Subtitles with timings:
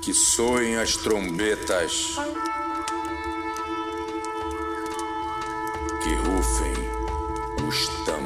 [0.00, 2.16] que soem as trombetas,
[6.02, 8.19] que rufem os tambores.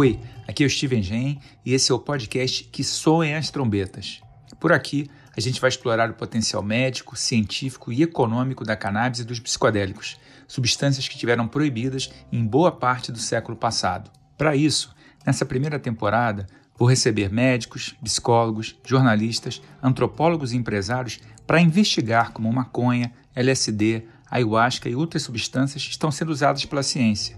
[0.00, 0.16] Oi,
[0.46, 4.20] aqui é o Steven Gen e esse é o podcast Que Soem as Trombetas.
[4.60, 9.24] Por aqui, a gente vai explorar o potencial médico, científico e econômico da cannabis e
[9.24, 10.16] dos psicodélicos,
[10.46, 14.08] substâncias que tiveram proibidas em boa parte do século passado.
[14.36, 14.94] Para isso,
[15.26, 16.46] nessa primeira temporada,
[16.76, 24.94] vou receber médicos, psicólogos, jornalistas, antropólogos e empresários para investigar como maconha, LSD, ayahuasca e
[24.94, 27.36] outras substâncias estão sendo usadas pela ciência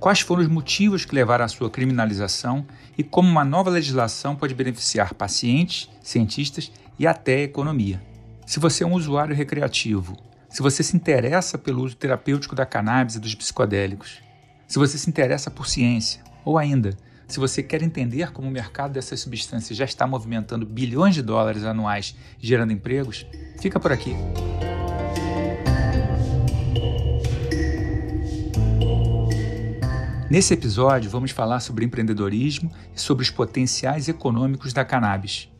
[0.00, 4.54] quais foram os motivos que levaram à sua criminalização e como uma nova legislação pode
[4.54, 8.02] beneficiar pacientes, cientistas e até a economia.
[8.46, 10.16] Se você é um usuário recreativo,
[10.48, 14.20] se você se interessa pelo uso terapêutico da cannabis e dos psicodélicos,
[14.66, 16.96] se você se interessa por ciência, ou ainda,
[17.28, 21.62] se você quer entender como o mercado dessas substâncias já está movimentando bilhões de dólares
[21.62, 23.24] anuais gerando empregos,
[23.60, 24.16] fica por aqui.
[30.30, 35.50] Nesse episódio, vamos falar sobre empreendedorismo e sobre os potenciais econômicos da cannabis.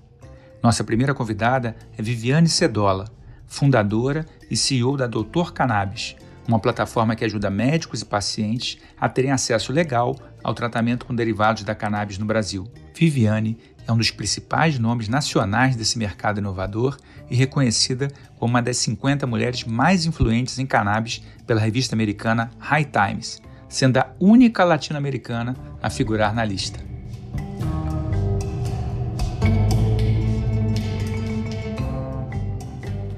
[0.63, 3.11] Nossa primeira convidada é Viviane Cedola,
[3.49, 6.15] fundadora e CEO da Doutor Cannabis,
[6.47, 11.65] uma plataforma que ajuda médicos e pacientes a terem acesso legal ao tratamento com derivados
[11.65, 12.71] da cannabis no Brasil.
[12.95, 16.97] Viviane é um dos principais nomes nacionais desse mercado inovador
[17.29, 18.07] e reconhecida
[18.39, 23.99] como uma das 50 mulheres mais influentes em cannabis pela revista americana High Times sendo
[23.99, 26.81] a única latino-americana a figurar na lista.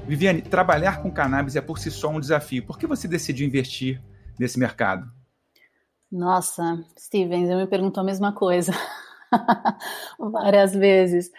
[0.07, 2.63] Viviane, trabalhar com cannabis é por si só um desafio.
[2.65, 3.99] Por que você decidiu investir
[4.37, 5.11] nesse mercado?
[6.11, 8.71] Nossa, Stevens, eu me pergunto a mesma coisa
[10.19, 11.31] várias vezes.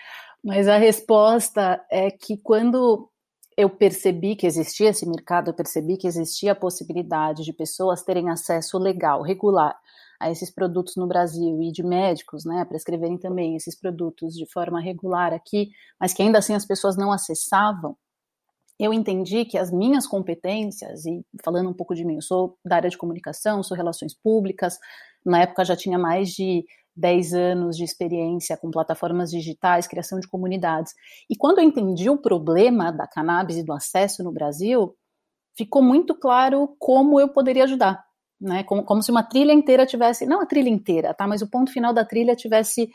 [0.43, 3.09] Mas a resposta é que quando
[3.57, 8.31] eu percebi que existia esse mercado, eu percebi que existia a possibilidade de pessoas terem
[8.31, 9.79] acesso legal, regular
[10.21, 14.81] a esses produtos no Brasil e de médicos, né, prescreverem também esses produtos de forma
[14.81, 15.71] regular aqui,
[16.01, 17.97] mas que ainda assim as pessoas não acessavam.
[18.79, 22.77] Eu entendi que as minhas competências, e falando um pouco de mim, eu sou da
[22.77, 24.79] área de comunicação, sou relações públicas,
[25.25, 26.65] na época já tinha mais de
[26.97, 30.93] 10 anos de experiência com plataformas digitais, criação de comunidades.
[31.29, 34.95] E quando eu entendi o problema da cannabis e do acesso no Brasil,
[35.57, 38.05] ficou muito claro como eu poderia ajudar.
[38.41, 38.63] Né?
[38.65, 41.27] Como, como se uma trilha inteira tivesse, não a trilha inteira, tá?
[41.27, 42.91] Mas o ponto final da trilha tivesse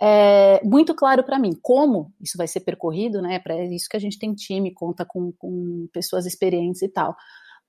[0.00, 3.38] é, muito claro para mim como isso vai ser percorrido, né?
[3.38, 7.14] Para isso que a gente tem time, conta com, com pessoas experientes e tal.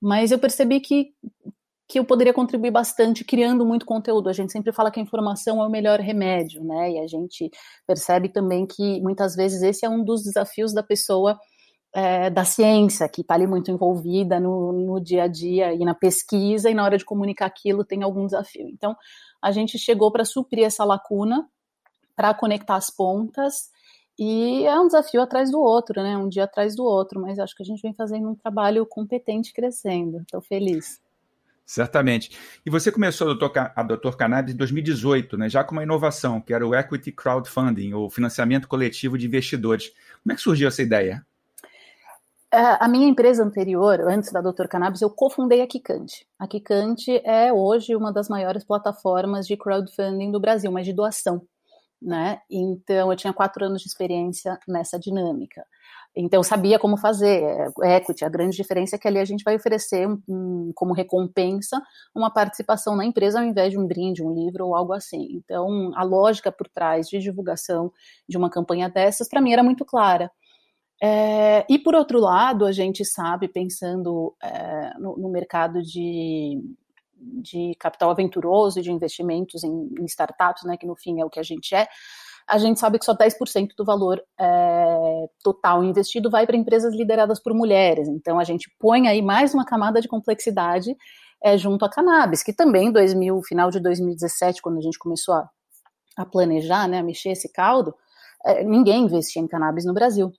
[0.00, 1.12] Mas eu percebi que
[1.92, 4.30] que eu poderia contribuir bastante criando muito conteúdo.
[4.30, 6.92] A gente sempre fala que a informação é o melhor remédio, né?
[6.92, 7.50] E a gente
[7.86, 11.38] percebe também que muitas vezes esse é um dos desafios da pessoa
[11.94, 15.94] é, da ciência, que está ali muito envolvida no, no dia a dia e na
[15.94, 18.66] pesquisa, e na hora de comunicar aquilo tem algum desafio.
[18.70, 18.96] Então,
[19.42, 21.46] a gente chegou para suprir essa lacuna,
[22.16, 23.68] para conectar as pontas,
[24.18, 26.16] e é um desafio atrás do outro, né?
[26.16, 29.52] Um dia atrás do outro, mas acho que a gente vem fazendo um trabalho competente
[29.52, 30.22] crescendo.
[30.22, 31.01] Estou feliz.
[31.72, 32.38] Certamente.
[32.66, 36.52] E você começou a Doutor, a Cannabis em 2018, né, já com uma inovação, que
[36.52, 39.90] era o Equity Crowdfunding, ou financiamento coletivo de investidores.
[40.22, 41.24] Como é que surgiu essa ideia?
[42.52, 46.26] É, a minha empresa anterior, antes da Doutor Cannabis, eu cofundei a Kikante.
[46.38, 51.40] A Kikante é hoje uma das maiores plataformas de crowdfunding do Brasil, mas de doação.
[52.02, 52.38] Né?
[52.50, 55.64] Então, eu tinha quatro anos de experiência nessa dinâmica.
[56.14, 57.42] Então, sabia como fazer.
[57.82, 60.92] É, equity, a grande diferença é que ali a gente vai oferecer um, um, como
[60.92, 61.80] recompensa
[62.14, 65.28] uma participação na empresa ao invés de um brinde, um livro ou algo assim.
[65.32, 67.90] Então, a lógica por trás de divulgação
[68.28, 70.30] de uma campanha dessas, para mim, era muito clara.
[71.04, 76.62] É, e por outro lado, a gente sabe, pensando é, no, no, mercado de,
[77.16, 81.30] de capital aventuroso e de investimentos em, em startups, né, que no fim é o
[81.30, 81.88] que a gente é,
[82.46, 87.40] a gente sabe que só 10% do valor é, total investido vai para empresas lideradas
[87.40, 88.08] por mulheres.
[88.08, 90.96] Então a gente põe aí mais uma camada de complexidade
[91.42, 95.34] é, junto à cannabis, que também em 2000, final de 2017, quando a gente começou
[95.34, 95.48] a,
[96.16, 97.94] a planejar, né, a mexer esse caldo,
[98.44, 100.32] é, ninguém investia em cannabis no Brasil.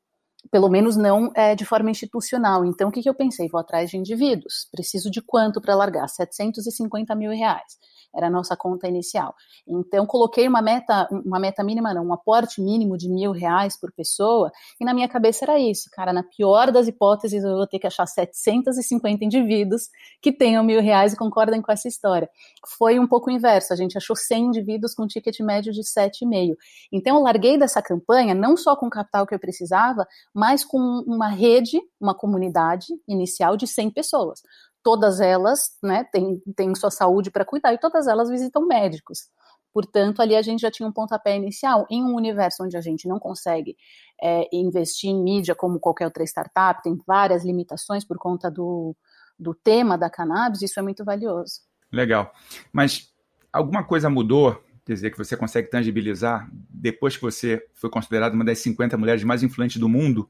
[0.51, 2.65] pelo menos não é, de forma institucional.
[2.65, 3.47] Então, o que, que eu pensei?
[3.49, 4.67] Vou atrás de indivíduos.
[4.71, 6.07] Preciso de quanto para largar?
[6.09, 7.77] 750 mil reais
[8.15, 9.35] era a nossa conta inicial.
[9.67, 13.91] Então, coloquei uma meta, uma meta mínima, não, um aporte mínimo de mil reais por
[13.91, 17.79] pessoa, e na minha cabeça era isso, cara, na pior das hipóteses, eu vou ter
[17.79, 19.89] que achar 750 indivíduos
[20.21, 22.29] que tenham mil reais e concordem com essa história.
[22.77, 26.55] Foi um pouco o inverso, a gente achou 100 indivíduos com ticket médio de 7,5.
[26.91, 30.77] Então, eu larguei dessa campanha, não só com o capital que eu precisava, mas com
[31.07, 34.41] uma rede, uma comunidade inicial de 100 pessoas
[34.83, 39.29] todas elas né, têm, têm sua saúde para cuidar e todas elas visitam médicos.
[39.73, 41.87] Portanto, ali a gente já tinha um pontapé inicial.
[41.89, 43.75] Em um universo onde a gente não consegue
[44.21, 48.95] é, investir em mídia como qualquer outra startup, tem várias limitações por conta do,
[49.39, 51.61] do tema da cannabis, isso é muito valioso.
[51.91, 52.31] Legal.
[52.71, 53.11] Mas
[53.51, 54.61] alguma coisa mudou?
[54.85, 59.23] Quer dizer, que você consegue tangibilizar depois que você foi considerada uma das 50 mulheres
[59.23, 60.29] mais influentes do mundo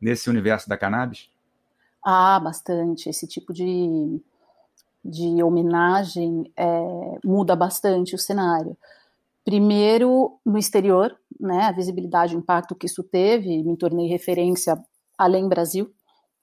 [0.00, 1.30] nesse universo da cannabis?
[2.04, 3.08] Ah, bastante.
[3.08, 4.20] Esse tipo de,
[5.04, 8.76] de homenagem é, muda bastante o cenário.
[9.44, 14.80] Primeiro, no exterior, né, a visibilidade, o impacto que isso teve, me tornei referência
[15.18, 15.92] além Brasil,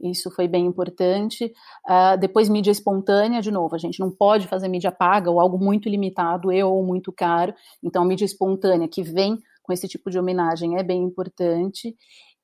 [0.01, 1.53] isso foi bem importante.
[1.87, 5.57] Uh, depois, mídia espontânea, de novo, a gente não pode fazer mídia paga ou algo
[5.57, 7.53] muito limitado e ou muito caro.
[7.83, 11.95] Então, mídia espontânea que vem com esse tipo de homenagem é bem importante.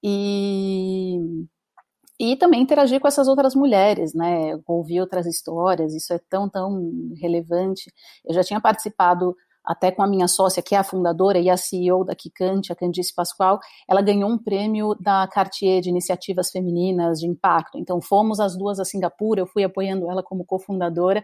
[0.04, 1.18] E
[2.20, 4.58] e também interagir com essas outras mulheres, né?
[4.66, 7.92] Ouvir outras histórias, isso é tão, tão relevante.
[8.26, 9.36] Eu já tinha participado
[9.66, 12.76] até com a minha sócia, que é a fundadora e a CEO da Kikante, a
[12.76, 13.60] Candice Pascoal,
[13.90, 17.78] ela ganhou um prêmio da Cartier de Iniciativas Femininas de Impacto.
[17.78, 21.24] Então, fomos as duas a Singapura, eu fui apoiando ela como cofundadora.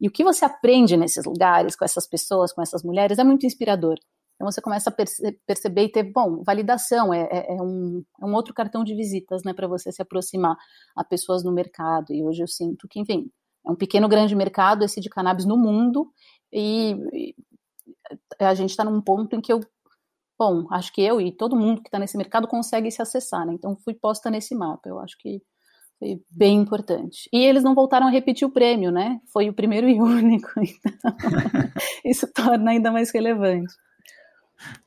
[0.00, 3.46] E o que você aprende nesses lugares, com essas pessoas, com essas mulheres, é muito
[3.46, 3.96] inspirador.
[4.40, 8.24] Então você começa a perce perceber e ter, bom, validação é, é, é, um, é
[8.24, 10.56] um outro cartão de visitas, né, para você se aproximar
[10.96, 12.10] a pessoas no mercado.
[12.14, 13.30] E hoje eu sinto que, enfim,
[13.66, 16.10] é um pequeno grande mercado esse de cannabis no mundo
[16.50, 17.34] e, e
[18.38, 19.60] a gente está num ponto em que eu,
[20.38, 23.52] bom, acho que eu e todo mundo que está nesse mercado consegue se acessar, né?
[23.52, 24.88] Então fui posta nesse mapa.
[24.88, 25.42] Eu acho que
[25.98, 27.28] foi bem importante.
[27.30, 29.20] E eles não voltaram a repetir o prêmio, né?
[29.30, 30.48] Foi o primeiro e único.
[30.56, 31.12] Então,
[32.06, 33.74] isso torna ainda mais relevante.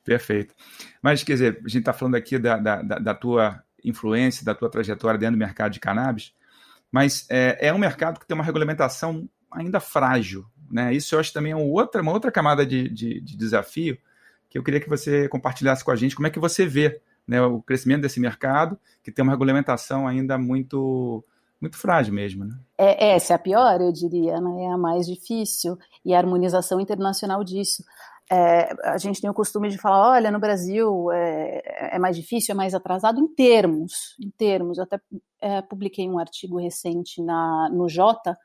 [0.04, 0.54] Perfeito.
[1.02, 4.70] Mas, quer dizer, a gente está falando aqui da, da, da, tua influência, da tua
[4.70, 6.32] trajetória dentro do mercado de cannabis,
[6.90, 10.46] mas é, é um mercado que tem uma regulamentação ainda frágil.
[10.70, 10.94] Né?
[10.94, 13.98] Isso eu acho também é uma outra, uma outra camada de, de, de desafio
[14.48, 16.14] que eu queria que você compartilhasse com a gente.
[16.14, 20.38] Como é que você vê né, o crescimento desse mercado, que tem uma regulamentação ainda
[20.38, 21.24] muito
[21.60, 22.58] muito frágil mesmo, né?
[22.76, 24.64] É, essa é a pior, eu diria, né?
[24.64, 27.82] É a mais difícil e a harmonização internacional disso.
[28.30, 32.52] É, a gente tem o costume de falar, olha, no Brasil é, é, mais difícil,
[32.52, 34.78] é mais atrasado em termos, em termos.
[34.78, 34.98] Eu até
[35.40, 38.36] é, publiquei um artigo recente na, no Jota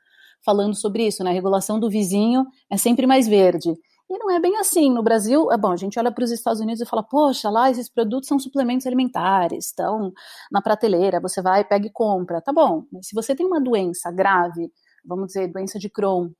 [0.44, 1.30] falando sobre isso, né?
[1.30, 3.74] A regulação do vizinho é sempre mais verde.
[4.10, 4.90] E não é bem assim.
[4.90, 7.70] No Brasil, é bom, a gente olha para os Estados Unidos e fala, poxa, lá
[7.70, 10.12] esses produtos são suplementos alimentares, estão
[10.50, 12.42] na prateleira, você vai, pega e compra.
[12.42, 14.70] Tá bom, mas se você tem uma doença grave,
[15.04, 16.30] vamos dizer, doença de Crohn,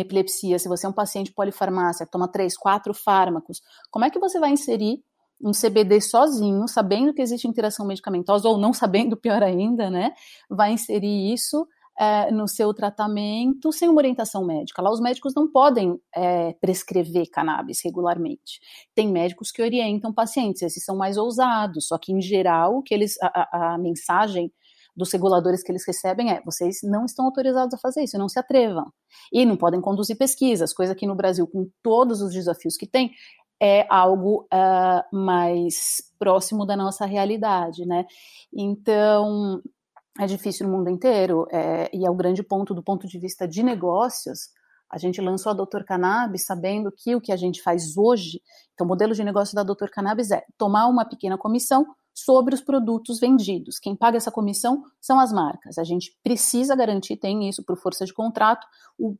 [0.00, 3.60] epilepsia, se você é um paciente polifarmácia, toma três, quatro fármacos,
[3.90, 5.02] como é que você vai inserir
[5.40, 10.12] um CBD sozinho, sabendo que existe interação medicamentosa, ou não sabendo, pior ainda, né?
[10.48, 11.66] Vai inserir isso
[11.98, 14.82] é, no seu tratamento sem uma orientação médica.
[14.82, 18.60] Lá os médicos não podem é, prescrever cannabis regularmente.
[18.94, 23.16] Tem médicos que orientam pacientes, esses são mais ousados, só que em geral que eles,
[23.22, 24.52] a, a mensagem
[24.96, 28.38] dos reguladores que eles recebem é: vocês não estão autorizados a fazer isso, não se
[28.38, 28.90] atrevam.
[29.32, 33.12] E não podem conduzir pesquisas, coisa que no Brasil, com todos os desafios que tem,
[33.60, 38.06] é algo uh, mais próximo da nossa realidade, né?
[38.52, 39.62] Então,
[40.18, 43.46] é difícil no mundo inteiro, é, e é o grande ponto do ponto de vista
[43.46, 44.50] de negócios.
[44.90, 48.40] A gente lançou a Doutor Cannabis sabendo que o que a gente faz hoje,
[48.72, 51.86] então o modelo de negócio da Doutor Cannabis é tomar uma pequena comissão
[52.16, 53.78] sobre os produtos vendidos.
[53.78, 55.76] Quem paga essa comissão são as marcas.
[55.76, 58.66] A gente precisa garantir, tem isso por força de contrato,
[58.98, 59.14] o,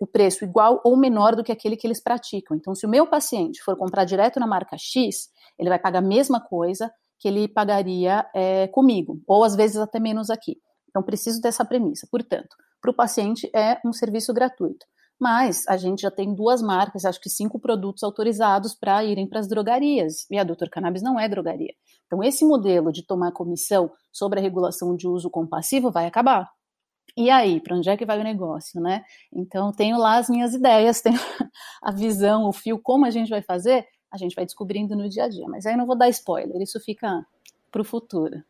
[0.00, 2.56] o preço igual ou menor do que aquele que eles praticam.
[2.56, 5.28] Então, se o meu paciente for comprar direto na marca X,
[5.58, 10.00] ele vai pagar a mesma coisa que ele pagaria é, comigo, ou às vezes até
[10.00, 10.56] menos aqui.
[10.88, 12.08] Então, preciso dessa premissa.
[12.10, 14.86] Portanto, para o paciente é um serviço gratuito.
[15.18, 19.40] Mas a gente já tem duas marcas, acho que cinco produtos autorizados para irem para
[19.40, 20.26] as drogarias.
[20.30, 21.74] E a Doutor Cannabis não é drogaria.
[22.06, 26.48] Então, esse modelo de tomar comissão sobre a regulação de uso compassivo vai acabar.
[27.16, 29.02] E aí, para onde é que vai o negócio, né?
[29.32, 31.18] Então, tenho lá as minhas ideias, tenho
[31.82, 35.24] a visão, o fio, como a gente vai fazer, a gente vai descobrindo no dia
[35.24, 35.48] a dia.
[35.48, 37.26] Mas aí não vou dar spoiler, isso fica
[37.72, 38.42] para o futuro.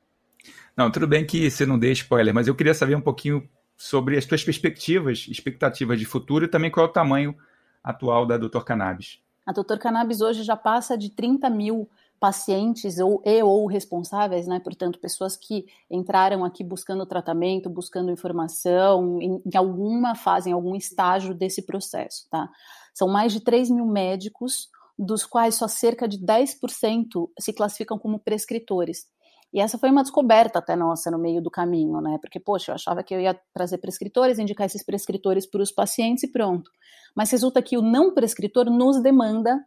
[0.77, 3.49] Não, tudo bem que você não dê spoiler, mas eu queria saber um pouquinho
[3.79, 7.37] sobre as suas perspectivas, expectativas de futuro e também qual é o tamanho
[7.83, 9.21] atual da Doutor Cannabis.
[9.47, 14.59] A Doutor Cannabis hoje já passa de 30 mil pacientes ou, e ou responsáveis, né,
[14.59, 20.75] portanto, pessoas que entraram aqui buscando tratamento, buscando informação, em, em, alguma fase, em algum
[20.75, 22.51] estágio desse processo, tá?
[22.93, 24.69] São mais de 3 mil médicos,
[24.99, 29.07] dos quais só cerca de 10% se classificam como prescritores.
[29.53, 32.19] E essa foi uma descoberta até nossa no meio do caminho, né?
[32.21, 36.25] Porque, poxa, eu achava que eu ia trazer prescritores, indicar esses prescritores para os pacientes
[36.25, 36.71] e pronto.
[37.17, 39.59] Mas resulta que o não prescritor nos demanda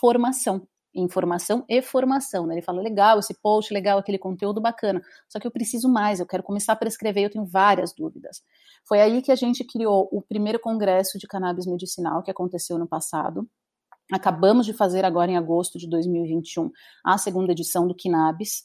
[0.00, 2.46] formação informação e formação.
[2.46, 2.54] Né?
[2.54, 6.26] Ele fala, legal esse post, legal aquele conteúdo bacana, só que eu preciso mais, eu
[6.26, 8.42] quero começar a prescrever, eu tenho várias dúvidas.
[8.86, 12.88] Foi aí que a gente criou o primeiro congresso de cannabis medicinal que aconteceu no
[12.88, 13.48] passado.
[14.12, 16.70] Acabamos de fazer agora em agosto de 2021
[17.04, 18.64] a segunda edição do Cannabis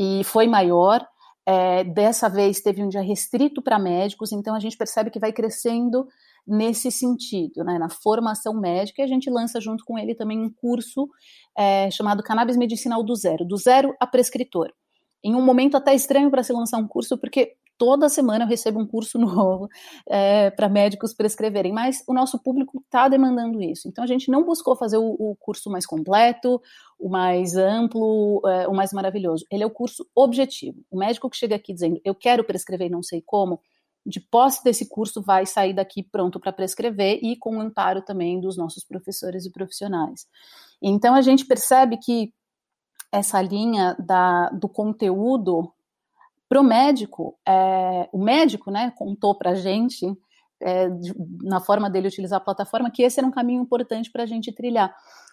[0.00, 1.06] e foi maior.
[1.46, 5.32] É, dessa vez teve um dia restrito para médicos, então a gente percebe que vai
[5.32, 6.06] crescendo
[6.46, 10.50] nesse sentido, né, na formação médica, e a gente lança junto com ele também um
[10.50, 11.08] curso
[11.56, 14.72] é, chamado Cannabis Medicinal do Zero, do zero a prescritor.
[15.22, 18.78] Em um momento até estranho para se lançar um curso, porque toda semana eu recebo
[18.78, 19.66] um curso novo
[20.06, 23.88] é, para médicos prescreverem, mas o nosso público está demandando isso.
[23.88, 26.60] Então a gente não buscou fazer o, o curso mais completo,
[26.98, 29.46] o mais amplo, é, o mais maravilhoso.
[29.50, 30.84] Ele é o curso objetivo.
[30.90, 33.58] O médico que chega aqui dizendo eu quero prescrever e não sei como,
[34.04, 38.40] de posse desse curso vai sair daqui pronto para prescrever e com o amparo também
[38.40, 40.26] dos nossos professores e profissionais.
[40.82, 42.30] Então a gente percebe que
[43.10, 45.72] essa linha da, do conteúdo
[46.50, 50.04] para o médico, é, o médico né, contou para a gente,
[50.60, 51.14] é, de,
[51.44, 54.50] na forma dele utilizar a plataforma, que esse era um caminho importante para a gente
[54.50, 54.92] trilhar.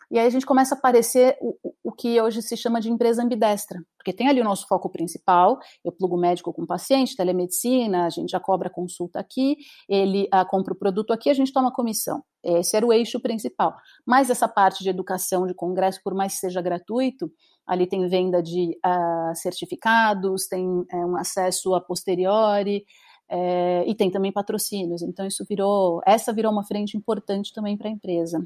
[0.09, 3.21] E aí a gente começa a aparecer o, o que hoje se chama de empresa
[3.21, 8.09] ambidestra, porque tem ali o nosso foco principal, eu plugo médico com paciente, telemedicina, a
[8.09, 9.57] gente já cobra consulta aqui,
[9.89, 12.23] ele ah, compra o produto aqui, a gente toma comissão.
[12.43, 13.75] Esse era o eixo principal.
[14.05, 17.29] Mas essa parte de educação, de congresso, por mais que seja gratuito,
[17.65, 22.85] ali tem venda de ah, certificados, tem é, um acesso a posteriori,
[23.29, 25.01] é, e tem também patrocínios.
[25.01, 28.41] Então isso virou, essa virou uma frente importante também para a empresa.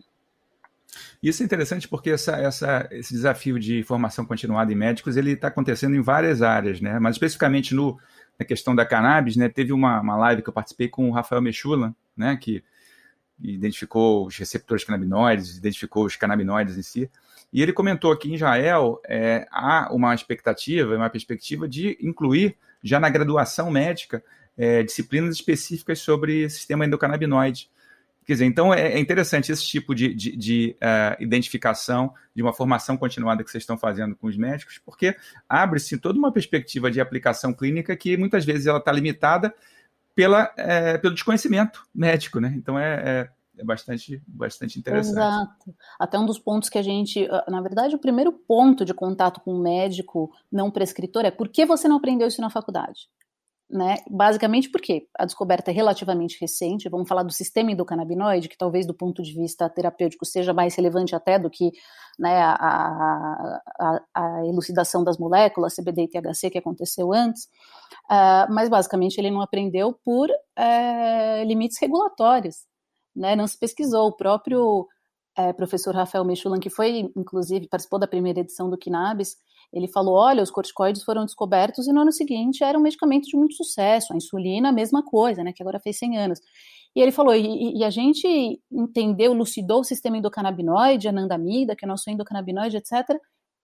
[1.22, 5.48] Isso é interessante porque essa, essa, esse desafio de formação continuada em médicos ele está
[5.48, 7.00] acontecendo em várias áreas, né?
[7.00, 7.98] Mas especificamente no,
[8.38, 9.48] na questão da cannabis, né?
[9.48, 12.38] Teve uma, uma live que eu participei com o Rafael Mechula, né?
[12.38, 12.64] Que
[13.40, 17.10] identificou os receptores canabinoides, identificou os canabinoides em si.
[17.52, 23.00] E ele comentou que em Israel é, há uma expectativa, uma perspectiva de incluir já
[23.00, 24.24] na graduação médica
[24.58, 27.70] é, disciplinas específicas sobre sistema endocannabinoide.
[28.32, 32.54] Quer dizer, então é, é interessante esse tipo de, de, de uh, identificação, de uma
[32.54, 35.18] formação continuada que vocês estão fazendo com os médicos, porque
[35.50, 39.54] abre-se toda uma perspectiva de aplicação clínica que muitas vezes ela está limitada
[40.16, 42.54] pela, é, pelo desconhecimento médico, né?
[42.56, 45.12] Então é, é, é, bastante, bastante interessante.
[45.12, 45.76] Exato.
[46.00, 49.42] Até um dos pontos que a gente, ah, na verdade, o primeiro ponto de contato
[49.42, 53.10] com um médico não prescritor é por que você não aprendeu isso na faculdade?
[53.72, 54.00] Né?
[54.10, 56.90] Basicamente porque a descoberta é relativamente recente.
[56.90, 61.16] Vamos falar do sistema endocannabinoide, que talvez do ponto de vista terapêutico seja mais relevante
[61.16, 61.72] até do que
[62.20, 67.46] né, a, a, a, elucidação das moléculas CBD e THC que aconteceu antes.
[68.10, 72.66] Uh, mas basicamente ele não aprendeu por uh, limites regulatórios,
[73.16, 73.36] né?
[73.36, 74.10] Não se pesquisou.
[74.10, 74.86] O próprio
[75.38, 79.38] uh, professor Rafael Mechulan, que foi inclusive participou da primeira edição do Cannabis,
[79.74, 83.38] ele falou: olha, os corticoides foram descobertos e no ano seguinte era um medicamento de
[83.38, 86.40] muito sucesso, a insulina, a mesma coisa, né, que agora fez 100 anos.
[86.96, 91.88] E ele falou: e, e a gente entendeu, lucidou o sistema endocannabinoide, anandamida, que é
[91.88, 92.92] nosso endocannabinoide, etc.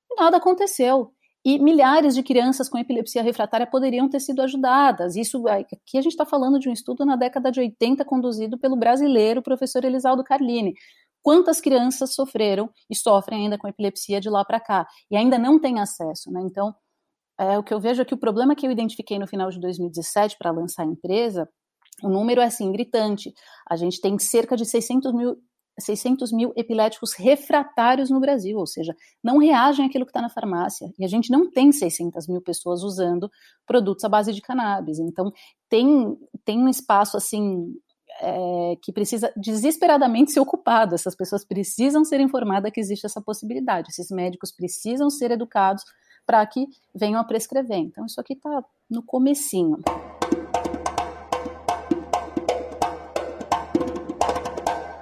[0.09, 1.11] E nada aconteceu.
[1.45, 5.15] E milhares de crianças com epilepsia refratária poderiam ter sido ajudadas.
[5.15, 8.75] Isso aqui a gente está falando de um estudo na década de 80 conduzido pelo
[8.75, 10.73] brasileiro professor Elisaldo Carlini
[11.27, 15.59] quantas crianças sofreram e sofrem ainda com epilepsia de lá para cá e ainda não
[15.59, 16.39] têm acesso, né?
[16.41, 16.73] Então,
[17.37, 19.59] é, o que eu vejo é que o problema que eu identifiquei no final de
[19.59, 21.45] 2017 para lançar a empresa,
[22.01, 23.33] o número é assim gritante.
[23.69, 25.35] A gente tem cerca de 600 mil
[25.77, 30.91] 600 mil epiléticos refratários no Brasil, ou seja, não reagem àquilo que está na farmácia.
[30.97, 33.29] E a gente não tem 600 mil pessoas usando
[33.65, 34.97] produtos à base de cannabis.
[34.97, 35.29] Então,
[35.69, 37.75] tem, tem um espaço, assim,
[38.21, 40.95] é, que precisa desesperadamente ser ocupado.
[40.95, 43.89] Essas pessoas precisam ser informadas que existe essa possibilidade.
[43.89, 45.83] Esses médicos precisam ser educados
[46.25, 47.77] para que venham a prescrever.
[47.77, 49.77] Então, isso aqui está no comecinho.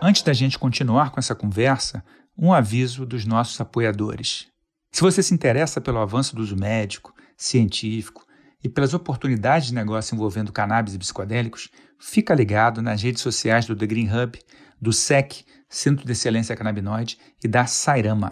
[0.02, 2.04] Antes da gente continuar com essa conversa,
[2.38, 4.48] um aviso dos nossos apoiadores.
[4.92, 8.24] Se você se interessa pelo avanço do uso médico, científico
[8.64, 13.76] e pelas oportunidades de negócio envolvendo cannabis e psicodélicos, fica ligado nas redes sociais do
[13.76, 14.40] The Green Hub,
[14.82, 18.30] do SEC, Centro de Excelência Canabinoide, e da Sairama.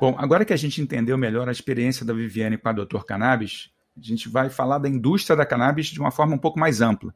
[0.00, 3.70] Bom, agora que a gente entendeu melhor a experiência da Viviane com a Doutor Cannabis,
[3.96, 7.12] a gente vai falar da indústria da cannabis de uma forma um pouco mais ampla.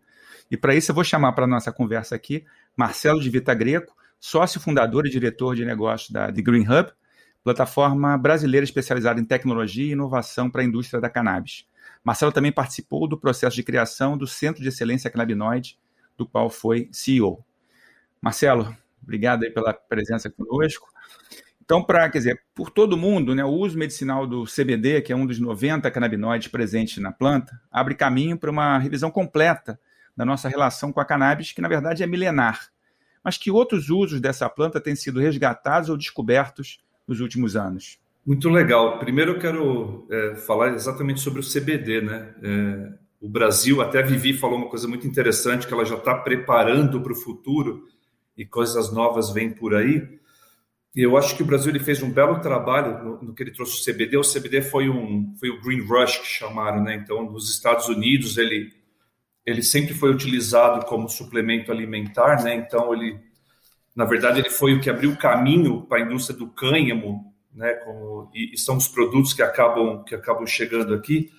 [0.51, 2.45] E para isso eu vou chamar para a nossa conversa aqui
[2.77, 6.93] Marcelo de Vita Greco, sócio fundador e diretor de negócios da The Green Hub,
[7.43, 11.67] plataforma brasileira especializada em tecnologia e inovação para a indústria da cannabis.
[12.05, 15.79] Marcelo também participou do processo de criação do Centro de Excelência Cannabinoide,
[16.17, 17.45] do qual foi CEO.
[18.21, 20.89] Marcelo, obrigado pela presença conosco.
[21.65, 25.17] Então, para, quer dizer, por todo mundo, né, o uso medicinal do CBD, que é
[25.17, 29.79] um dos 90 canabinoides presentes na planta, abre caminho para uma revisão completa
[30.17, 32.69] da nossa relação com a cannabis, que na verdade é milenar,
[33.25, 37.99] mas que outros usos dessa planta têm sido resgatados ou descobertos nos últimos anos.
[38.25, 38.99] Muito legal.
[38.99, 42.35] Primeiro eu quero é, falar exatamente sobre o CBD, né?
[42.43, 46.15] É, o Brasil, até a Vivi falou uma coisa muito interessante, que ela já está
[46.15, 47.85] preparando para o futuro
[48.37, 50.21] e coisas novas vêm por aí.
[50.95, 53.53] E eu acho que o Brasil ele fez um belo trabalho no, no, que ele
[53.53, 54.17] trouxe o CBD.
[54.17, 56.97] O CBD foi um foi o Green Rush que chamaram, né?
[56.97, 58.73] Então, nos Estados Unidos ele
[59.45, 62.55] ele sempre foi utilizado como suplemento alimentar, né?
[62.55, 63.19] Então ele
[63.95, 67.75] na verdade ele foi o que abriu o caminho para a indústria do cânhamo, né?
[67.75, 71.31] Como, e, e são os produtos que acabam que acabam chegando aqui.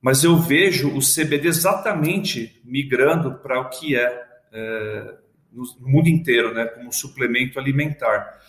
[0.00, 5.14] Mas eu vejo o CBD exatamente migrando para o que é, é
[5.50, 6.66] no, mundo inteiro, né?
[6.66, 8.40] Como suplemento alimentar.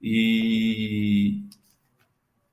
[0.00, 1.44] E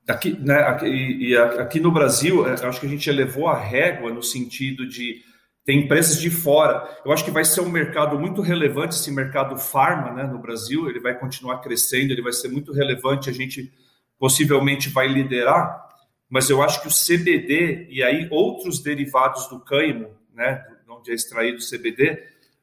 [0.06, 4.22] aqui, né, aqui, aqui no Brasil, é, acho que a gente elevou a régua no
[4.22, 5.24] sentido de
[5.66, 6.88] ter empresas de fora.
[7.04, 10.88] Eu acho que vai ser um mercado muito relevante, esse mercado farma né, no Brasil,
[10.88, 13.72] ele vai continuar crescendo, ele vai ser muito relevante, a gente
[14.16, 15.84] possivelmente vai liderar,
[16.30, 21.14] mas eu acho que o CBD e aí outros derivados do cânhamo, né, onde é
[21.14, 22.22] extraído o CBD,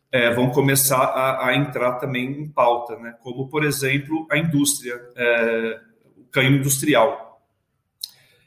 [0.10, 3.16] é, vão começar a, a, entrar também em pauta, né?
[3.22, 5.80] como, por exemplo, a indústria, é,
[6.16, 7.33] o canhão industrial.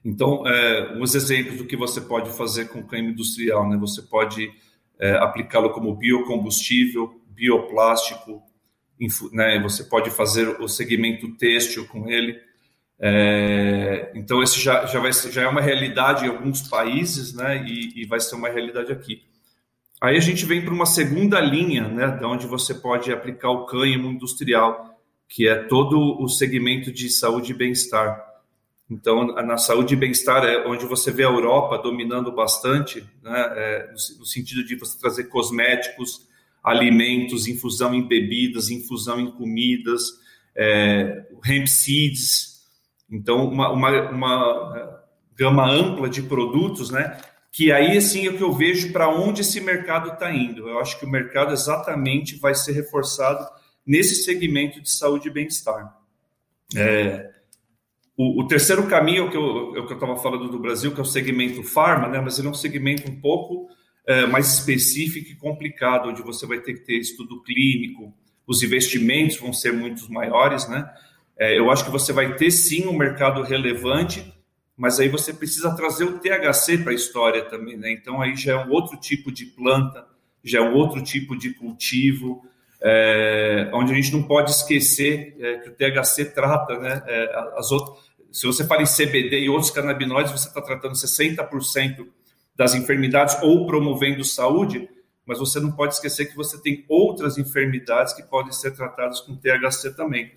[0.07, 3.77] Então, é, uns exemplos do que você pode fazer com o canhão industrial, né?
[3.77, 4.53] você pode
[5.01, 8.41] é, aplicá-lo como biocombustível, bioplástico,
[9.33, 9.61] né?
[9.61, 12.41] você pode fazer o segmento têxtil com ele,
[12.99, 17.63] é, então, esse já, já, vai já é uma realidade em alguns países, né?
[17.67, 19.23] E, e vai ser uma realidade aqui.
[20.01, 23.65] Aí a gente vem para uma segunda linha, né, da onde você pode aplicar o
[23.65, 28.23] cânhamo industrial, que é todo o segmento de saúde e bem-estar.
[28.89, 33.91] Então, na saúde e bem-estar é onde você vê a Europa dominando bastante, né, é,
[33.91, 36.29] no sentido de você trazer cosméticos,
[36.63, 40.03] alimentos, infusão em bebidas, infusão em comidas,
[40.55, 42.65] é, hemp seeds.
[43.11, 44.89] Então, uma, uma, uma é,
[45.37, 47.19] gama ampla de produtos, né,
[47.51, 50.69] que aí sim é o que eu vejo para onde esse mercado está indo.
[50.69, 53.45] Eu acho que o mercado exatamente vai ser reforçado
[53.85, 55.97] nesse segmento de saúde e bem-estar.
[56.77, 57.36] É,
[58.17, 61.03] o, o, terceiro caminho é o que eu é estava falando do Brasil, que é
[61.03, 62.21] o segmento farma, né?
[62.21, 63.69] mas ele é um segmento um pouco
[64.07, 68.15] é, mais específico e complicado, onde você vai ter que ter estudo clínico,
[68.47, 70.69] os investimentos vão ser muito maiores.
[70.69, 70.89] Né?
[71.39, 74.33] É, eu acho que você vai ter sim um mercado relevante,
[74.77, 77.91] mas aí você precisa trazer o THC para a história também, né?
[77.91, 80.07] Então aí já é um outro tipo de planta,
[80.45, 82.45] já é um outro tipo de cultivo,
[82.83, 87.03] é, onde a gente não pode esquecer é, que o THC trata, né?
[87.07, 88.06] É, as outras,
[88.37, 92.07] se você fala em CBD e outros canabinoides, você está tratando 60%
[92.55, 94.91] das enfermidades ou promovendo saúde,
[95.25, 99.35] mas você não pode esquecer que você tem outras enfermidades que podem ser tratadas com
[99.35, 100.33] THC também.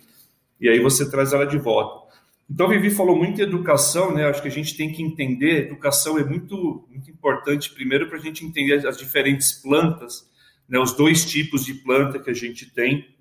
[0.58, 2.08] E aí você traz ela de volta.
[2.48, 4.24] Então, Vivi falou muito em educação, né?
[4.24, 8.22] Acho que a gente tem que entender, educação é muito, muito importante, primeiro, para a
[8.22, 10.26] gente entender as diferentes plantas,
[10.66, 10.78] né?
[10.78, 13.14] os dois tipos de planta que a gente tem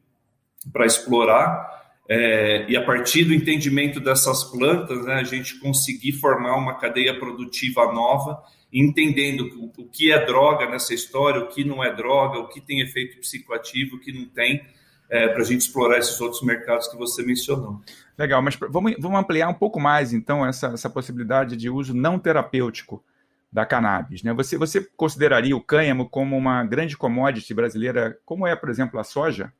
[0.72, 1.79] para explorar,
[2.12, 7.18] é, e a partir do entendimento dessas plantas, né, a gente conseguir formar uma cadeia
[7.20, 8.42] produtiva nova,
[8.74, 12.82] entendendo o, que é droga nessa história, o que não é droga, o que tem
[12.82, 14.66] efeito psicoativo, o que não tem,
[15.08, 17.80] é, para a gente explorar esses outros mercados que você mencionou.
[18.18, 22.18] Legal, mas vamos, vamos ampliar um pouco mais, então, essa, essa possibilidade de uso não
[22.18, 23.04] terapêutico
[23.52, 24.24] da cannabis.
[24.24, 24.34] Né?
[24.34, 29.04] Você, você consideraria o cânhamo como uma grande commodity brasileira, como é, por exemplo, a
[29.04, 29.54] soja?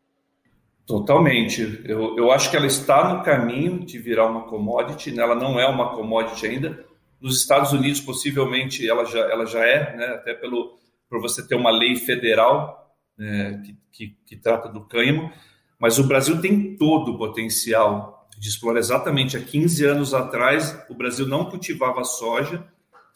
[0.90, 1.84] Totalmente.
[1.86, 5.22] Eu, eu acho que ela está no caminho de virar uma commodity, né?
[5.22, 6.84] ela não é uma commodity ainda.
[7.22, 10.06] Nos Estados Unidos, possivelmente, ela já, ela já é, né?
[10.16, 15.32] até pelo, por você ter uma lei federal é, que, que, que, trata do cânhamo,
[15.78, 20.96] mas o Brasil tem todo o potencial de explorar exatamente há 15 anos atrás, o
[20.96, 22.66] Brasil não cultivava soja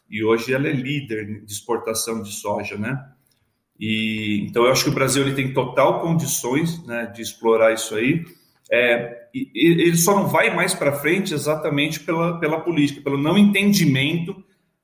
[0.08, 3.04] e hoje ela é líder de exportação de soja, né?
[3.86, 7.94] E então eu acho que o Brasil ele tem total condições, né, de explorar isso
[7.94, 8.24] aí.
[8.72, 13.38] É, e, ele só não vai mais para frente exatamente pela, pela política, pelo não
[13.38, 14.42] entendimento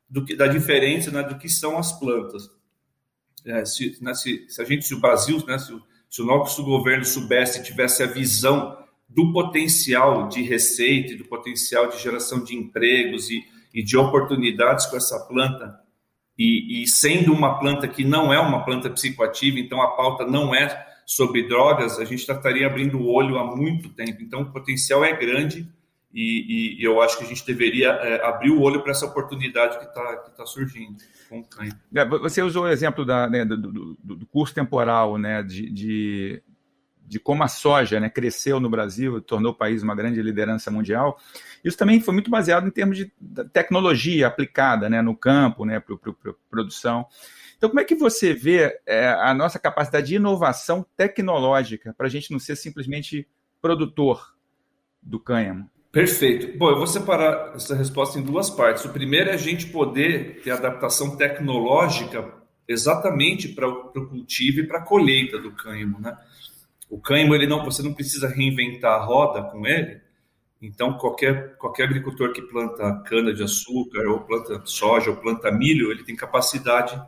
[0.09, 2.49] do que, da diferença né, do que são as plantas.
[3.45, 5.73] É, se, né, se, se, a gente, se o Brasil, né, se,
[6.09, 12.03] se o nosso governo soubesse, tivesse a visão do potencial de receita, do potencial de
[12.03, 15.79] geração de empregos e, e de oportunidades com essa planta,
[16.39, 20.55] e, e, sendo uma planta que não é uma planta psicoativa, então a pauta não
[20.55, 24.21] é sobre drogas, a gente estaria abrindo o olho há muito tempo.
[24.21, 25.67] Então o potencial é grande
[26.13, 29.77] e, e eu acho que a gente deveria é, abrir o olho para essa oportunidade
[29.79, 30.95] que está que tá surgindo
[31.29, 31.45] com o.
[31.93, 36.43] É, você usou o exemplo da, né, do, do, do, curso temporal, né, de, de,
[37.09, 41.19] de, como a soja né, cresceu no Brasil, tornou o país uma grande liderança mundial.
[41.63, 43.11] Isso também foi muito baseado em termos de
[43.51, 45.97] tecnologia aplicada né, no campo, né, para
[46.49, 47.07] produção.
[47.57, 52.09] Então, como é que você vê é, a nossa capacidade de inovação tecnológica para a
[52.09, 53.27] gente não ser simplesmente
[53.59, 54.35] produtor
[55.01, 55.67] do cânhamo?
[55.91, 56.55] Perfeito.
[56.57, 58.85] Bom, eu vou separar essa resposta em duas partes.
[58.85, 62.31] O primeiro é a gente poder ter adaptação tecnológica
[62.67, 66.15] exatamente para o cultivo e para a colheita do cânhamo, né?
[66.89, 70.01] O cânhamo, ele não, você não precisa reinventar a roda com ele.
[70.61, 75.91] Então, qualquer, qualquer agricultor que planta cana de açúcar, ou planta soja, ou planta milho,
[75.91, 77.01] ele tem capacidade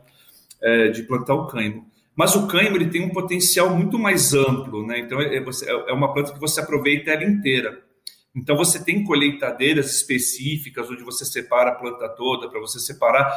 [0.62, 1.86] é, de plantar o cânhamo.
[2.14, 5.00] Mas o cânhamo ele tem um potencial muito mais amplo, né?
[5.00, 5.42] Então, é, é,
[5.88, 7.82] é uma planta que você aproveita ela inteira.
[8.34, 13.30] Então você tem colheitadeiras específicas onde você separa a planta toda, para você separar,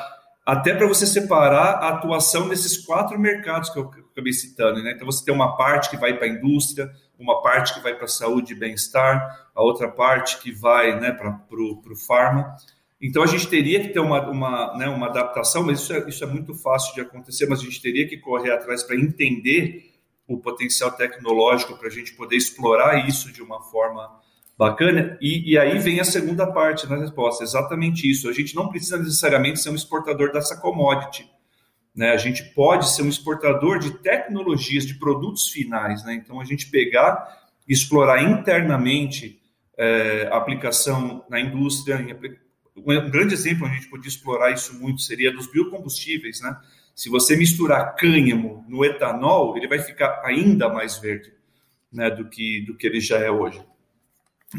[0.45, 4.83] até para você separar a atuação desses quatro mercados que eu acabei citando.
[4.83, 4.91] Né?
[4.93, 8.05] Então você tem uma parte que vai para a indústria, uma parte que vai para
[8.05, 12.55] a saúde e bem-estar, a outra parte que vai né, para o farma.
[13.01, 16.23] Então a gente teria que ter uma, uma, né, uma adaptação, mas isso é, isso
[16.23, 19.93] é muito fácil de acontecer, mas a gente teria que correr atrás para entender
[20.27, 24.19] o potencial tecnológico para a gente poder explorar isso de uma forma
[24.57, 25.17] Bacana.
[25.19, 28.29] E, e, aí vem a segunda parte da resposta, exatamente isso.
[28.29, 31.29] A gente não precisa necessariamente ser um exportador dessa commodity.
[31.93, 32.11] Né?
[32.11, 36.03] A gente pode ser um exportador de tecnologias, de produtos finais.
[36.05, 36.15] Né?
[36.15, 39.41] Então, a gente pegar e explorar internamente
[39.77, 41.97] é, a aplicação na indústria.
[42.77, 46.39] Um grande exemplo, a gente podia explorar isso muito, seria dos biocombustíveis.
[46.39, 46.55] Né?
[46.93, 51.33] Se você misturar cânhamo no etanol, ele vai ficar ainda mais verde
[51.91, 53.61] né, do, que, do que ele já é hoje.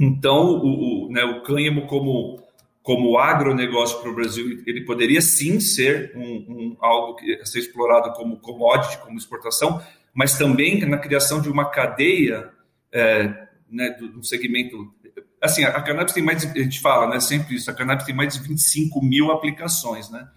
[0.00, 2.42] Então, o, o, né, o cânhamo como,
[2.82, 8.12] como agronegócio para o Brasil, ele poderia sim ser um, um, algo que ser explorado
[8.12, 9.82] como commodity, como exportação,
[10.14, 12.50] mas também na criação de uma cadeia
[12.92, 14.92] é, né, do, do, segmento.
[15.40, 18.14] Assim, a, a cannabis tem mais, a gente fala né, sempre isso, a cannabis tem
[18.14, 20.28] mais de 25 mil aplicações, né?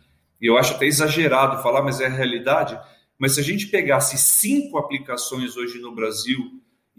[0.42, 2.80] E eu acho até exagerado falar, mas é a realidade.
[3.18, 6.40] Mas se a gente pegasse cinco aplicações hoje no Brasil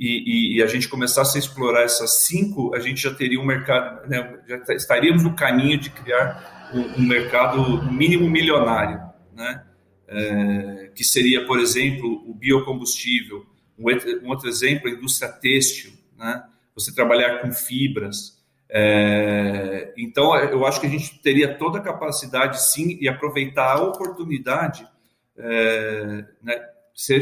[0.00, 3.44] e, e, e, a gente começasse a explorar essas cinco, a gente já teria um
[3.44, 8.98] mercado, né, já estaríamos no caminho de criar um, um mercado mínimo milionário,
[9.34, 9.62] né?
[10.08, 13.44] É, que seria, por exemplo, o biocombustível.
[13.78, 16.44] Um, outro exemplo, a indústria têxtil, né?
[16.74, 18.42] Você trabalhar com fibras.
[18.70, 23.82] É, então, eu acho que a gente teria toda a capacidade, sim, e aproveitar a
[23.82, 24.88] oportunidade
[25.36, 26.58] é, né,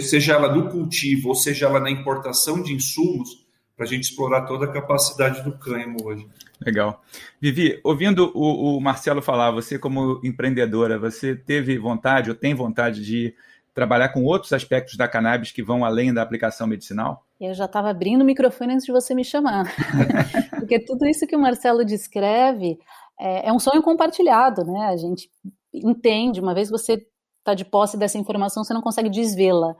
[0.00, 4.44] seja ela no cultivo ou seja ela na importação de insumos, para a gente explorar
[4.44, 6.26] toda a capacidade do cânhamo hoje.
[6.60, 7.00] Legal.
[7.40, 13.04] Vivi, ouvindo o, o, Marcelo falar, você como empreendedora, você teve vontade ou tem vontade
[13.04, 13.32] de
[13.72, 17.24] trabalhar com outros aspectos da cannabis que vão além da aplicação medicinal?
[17.40, 19.72] Eu já estava abrindo o microfone antes de você me chamar,
[20.58, 22.80] porque tudo isso que o Marcelo descreve
[23.16, 24.86] é, é um sonho compartilhado, né?
[24.86, 25.30] A gente
[25.72, 27.06] entende, uma vez você
[27.48, 29.74] está de posse dessa informação, você não consegue desvê-la.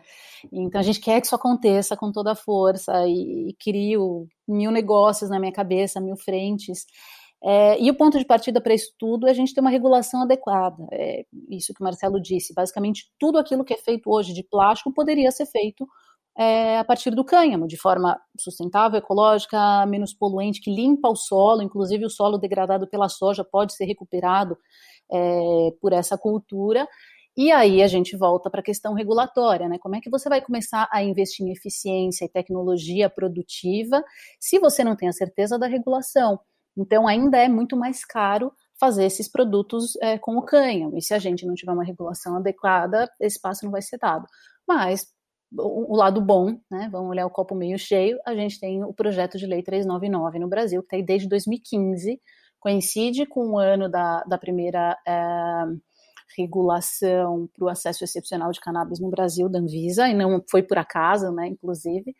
[0.52, 4.70] Então a gente quer que isso aconteça com toda a força e, e crio mil
[4.70, 6.87] negócios na minha cabeça, mil frentes.
[7.42, 10.22] É, e o ponto de partida para isso tudo é a gente ter uma regulação
[10.22, 10.87] adequada.
[10.90, 12.54] É isso que o Marcelo disse.
[12.54, 15.87] Basicamente, tudo aquilo que é feito hoje de plástico poderia ser feito
[16.37, 21.62] é, a partir do cânhamo, de forma sustentável, ecológica, menos poluente, que limpa o solo.
[21.62, 24.57] Inclusive, o solo degradado pela soja pode ser recuperado
[25.11, 26.88] é, por essa cultura.
[27.38, 29.79] E aí a gente volta para a questão regulatória, né?
[29.79, 34.03] Como é que você vai começar a investir em eficiência e tecnologia produtiva
[34.40, 36.40] se você não tem a certeza da regulação?
[36.77, 40.98] Então ainda é muito mais caro fazer esses produtos é, com o cânhamo.
[40.98, 44.27] E se a gente não tiver uma regulação adequada, esse passo não vai ser dado.
[44.66, 45.07] Mas
[45.57, 46.88] o, lado bom, né?
[46.90, 48.18] Vamos olhar o copo meio cheio.
[48.27, 52.20] A gente tem o projeto de lei 399 no Brasil, que está aí desde 2015,
[52.59, 55.64] coincide com o ano da, da primeira é,
[56.37, 60.79] regulação para o acesso excepcional de cannabis no Brasil, da Anvisa, e não foi por
[60.79, 61.49] acaso, né?
[61.49, 62.14] Inclusive.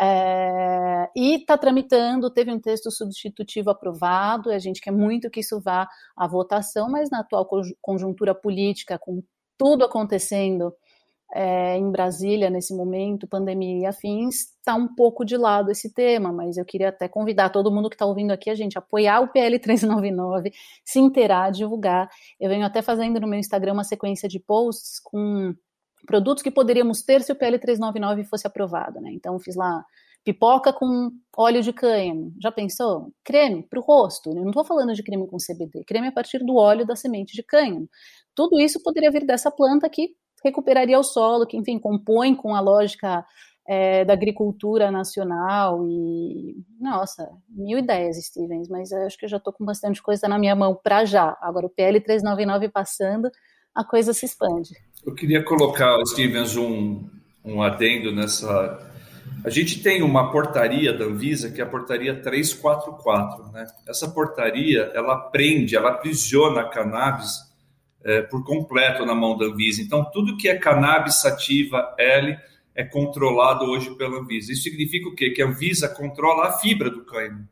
[0.00, 5.60] É, e está tramitando, teve um texto substitutivo aprovado, a gente quer muito que isso
[5.60, 7.48] vá à votação, mas na atual
[7.80, 9.22] conjuntura política, com
[9.58, 10.74] tudo acontecendo
[11.34, 16.30] é, em Brasília nesse momento, pandemia e afins, está um pouco de lado esse tema,
[16.30, 19.28] mas eu queria até convidar todo mundo que está ouvindo aqui a gente apoiar o
[19.28, 20.52] PL 399,
[20.84, 22.08] se inteirar, divulgar.
[22.38, 25.54] Eu venho até fazendo no meu Instagram uma sequência de posts com
[26.06, 29.10] produtos que poderíamos ter se o PL 399 fosse aprovado, né?
[29.12, 29.84] Então fiz lá
[30.24, 32.32] pipoca com óleo de cânhamo.
[32.40, 33.12] Já pensou?
[33.24, 34.30] Creme para o rosto.
[34.30, 37.34] Eu não estou falando de creme com CBD, creme a partir do óleo da semente
[37.34, 37.88] de cânhamo.
[38.34, 42.60] Tudo isso poderia vir dessa planta que recuperaria o solo, que, enfim, compõe com a
[42.60, 43.24] lógica
[43.66, 49.52] é, da agricultura nacional e, nossa, mil ideias, Stevens, mas acho que eu já estou
[49.52, 51.36] com bastante coisa na minha mão para já.
[51.40, 53.30] Agora, o PL 399 passando,
[53.74, 54.74] a coisa se expande.
[55.06, 57.08] Eu queria colocar, Stevens, um,
[57.44, 58.90] um adendo nessa.
[59.44, 63.66] A gente tem uma portaria da Anvisa, que é a portaria 344, né?
[63.88, 67.51] Essa portaria, ela prende, ela aprisiona a cannabis
[68.04, 69.80] é, por completo na mão da Anvisa.
[69.82, 72.36] Então, tudo que é cannabis sativa L
[72.74, 74.52] é controlado hoje pela Anvisa.
[74.52, 75.30] Isso significa o quê?
[75.30, 77.48] Que a Anvisa controla a fibra do cânhamo.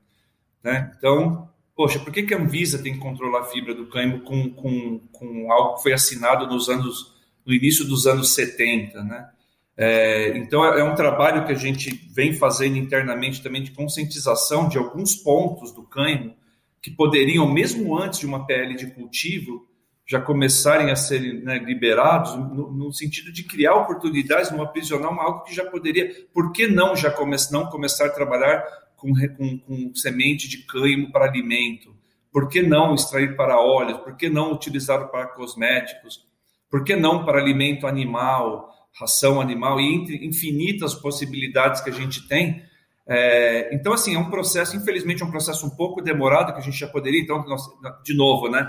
[0.62, 0.92] Né?
[0.96, 4.50] Então, poxa, por que, que a Anvisa tem que controlar a fibra do cânhamo com,
[4.50, 9.28] com, com algo que foi assinado nos anos, no início dos anos 70, né?
[9.76, 14.68] É, então, é, é um trabalho que a gente vem fazendo internamente também de conscientização
[14.68, 16.34] de alguns pontos do cânhamo
[16.82, 19.66] que poderiam, mesmo antes de uma PL de cultivo,
[20.10, 25.22] já começarem a ser né, liberados, no, no, sentido de criar oportunidades, não aprisionar uma,
[25.22, 26.10] algo que já poderia.
[26.34, 28.60] Por que não já come, não começar a trabalhar
[28.96, 31.94] com, com, com semente de cânhamo para alimento?
[32.32, 34.00] Por que não extrair para óleos?
[34.00, 36.26] Por que não utilizar para cosméticos?
[36.68, 38.68] Por que não para alimento animal,
[38.98, 42.64] ração animal e entre infinitas possibilidades que a gente tem?
[43.06, 46.62] É, então, assim, é um processo, infelizmente, é um processo um pouco demorado que a
[46.62, 47.20] gente já poderia.
[47.20, 47.44] Então,
[48.04, 48.68] de novo, né?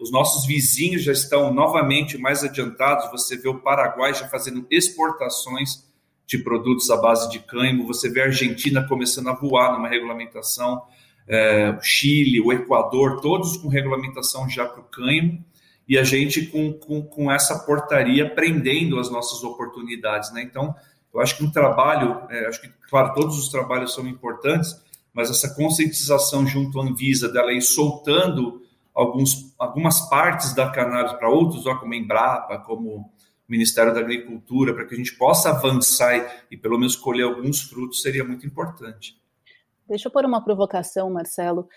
[0.00, 3.10] Os nossos vizinhos já estão novamente mais adiantados.
[3.10, 5.86] Você vê o Paraguai já fazendo exportações
[6.26, 7.86] de produtos à base de cânhamo.
[7.86, 10.82] Você vê a Argentina começando a voar numa regulamentação.
[11.28, 15.44] É, o Chile, o Equador, todos com regulamentação já para o cânhamo.
[15.86, 20.32] E a gente com, com, com essa portaria prendendo as nossas oportunidades.
[20.32, 20.42] Né?
[20.42, 20.74] Então,
[21.12, 24.74] eu acho que um trabalho, é, acho que, claro, todos os trabalhos são importantes,
[25.12, 28.62] mas essa conscientização junto à Anvisa, dela ir soltando
[28.94, 33.12] alguns, algumas partes da cannabis para outros, ó, como Embrapa, como
[33.48, 37.62] Ministério da Agricultura, para que a gente possa avançar e, e pelo menos colher alguns
[37.62, 39.20] frutos, seria muito importante.
[39.88, 41.68] Deixa eu pôr uma provocação, Marcelo.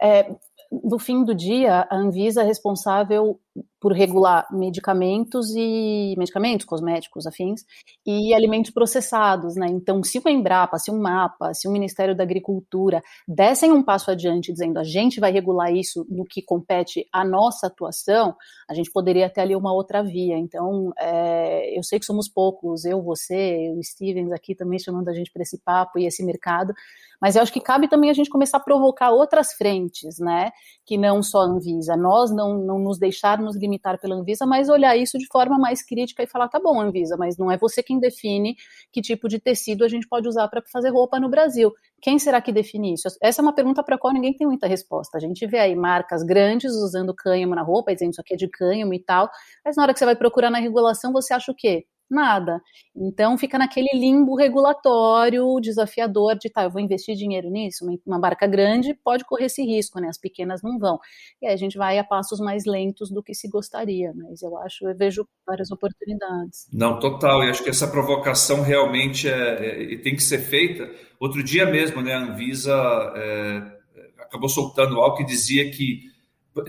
[0.00, 0.34] É,
[0.72, 3.40] no fim do dia, a Anvisa é responsável
[3.80, 7.64] por regular medicamentos e medicamentos, cosméticos, afins,
[8.06, 9.66] e alimentos processados, né?
[9.70, 14.10] Então, se o Embrapa, se o MAPA, se o Ministério da Agricultura dessem um passo
[14.10, 18.36] adiante dizendo a gente vai regular isso no que compete à nossa atuação,
[18.68, 20.36] a gente poderia ter ali uma outra via.
[20.36, 25.14] Então, é, eu sei que somos poucos, eu, você, o Stevens aqui também chamando a
[25.14, 26.74] gente para esse papo e esse mercado,
[27.20, 30.50] mas eu acho que cabe também a gente começar a provocar outras frentes, né?
[30.86, 31.94] Que não só Anvisa.
[31.94, 36.22] Nós não, não nos deixarmos limitar pela Anvisa, mas olhar isso de forma mais crítica
[36.22, 38.56] e falar: tá bom, Anvisa, mas não é você quem define
[38.92, 41.72] que tipo de tecido a gente pode usar para fazer roupa no Brasil.
[42.02, 43.08] Quem será que define isso?
[43.22, 45.16] Essa é uma pergunta para a qual ninguém tem muita resposta.
[45.16, 48.48] A gente vê aí marcas grandes usando cânhamo na roupa, dizendo isso aqui é de
[48.48, 49.30] cânhamo e tal,
[49.64, 51.84] mas na hora que você vai procurar na regulação, você acha o quê?
[52.10, 52.60] Nada.
[52.94, 58.46] Então fica naquele limbo regulatório desafiador de tá, eu vou investir dinheiro nisso, uma barca
[58.46, 60.08] grande pode correr esse risco, né?
[60.08, 60.98] As pequenas não vão.
[61.40, 64.56] E aí a gente vai a passos mais lentos do que se gostaria, mas eu
[64.58, 66.68] acho, eu vejo várias oportunidades.
[66.72, 70.90] Não, total, e acho que essa provocação realmente é, é tem que ser feita.
[71.18, 72.74] Outro dia mesmo, né, a Anvisa
[73.16, 73.80] é,
[74.18, 76.09] acabou soltando algo que dizia que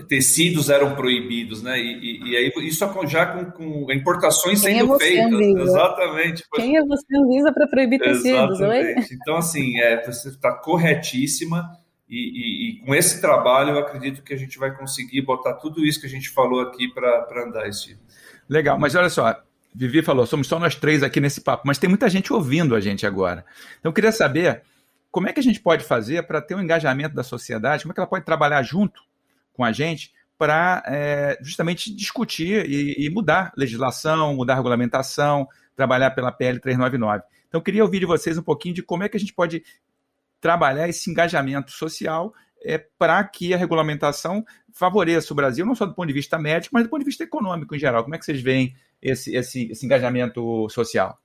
[0.08, 1.78] tecidos eram proibidos, né?
[1.80, 5.32] E, e, e aí isso já com, com importações Quem sendo é feitas.
[5.32, 5.62] Anvisa?
[5.62, 6.44] Exatamente.
[6.54, 8.60] Quem é você, Anvisa, para proibir tecidos?
[8.60, 8.94] Oi?
[9.10, 11.76] Então, assim, é, você está corretíssima.
[12.08, 15.98] E, e, com esse trabalho, eu acredito que a gente vai conseguir botar tudo isso
[15.98, 17.98] que a gente falou aqui para andar esse.
[18.48, 19.34] Legal, mas olha só,
[19.74, 22.80] Vivi falou, somos só nós três aqui nesse papo, mas tem muita gente ouvindo a
[22.80, 23.46] gente agora.
[23.80, 24.60] Então, eu queria saber
[25.10, 27.94] como é que a gente pode fazer para ter um engajamento da sociedade, como é
[27.94, 29.02] que ela pode trabalhar junto
[29.52, 36.32] com a gente para é, justamente discutir e, e, mudar legislação, mudar regulamentação, trabalhar pela
[36.32, 37.22] PL 399.
[37.46, 39.62] Então, queria ouvir de vocês um pouquinho de como é que a gente pode
[40.40, 42.34] trabalhar esse engajamento social
[42.64, 46.74] é, para que a regulamentação favoreça o Brasil, não só do ponto de vista médico,
[46.74, 48.02] mas do ponto de vista econômico em geral.
[48.02, 51.21] Como é que vocês veem esse, esse, esse engajamento social?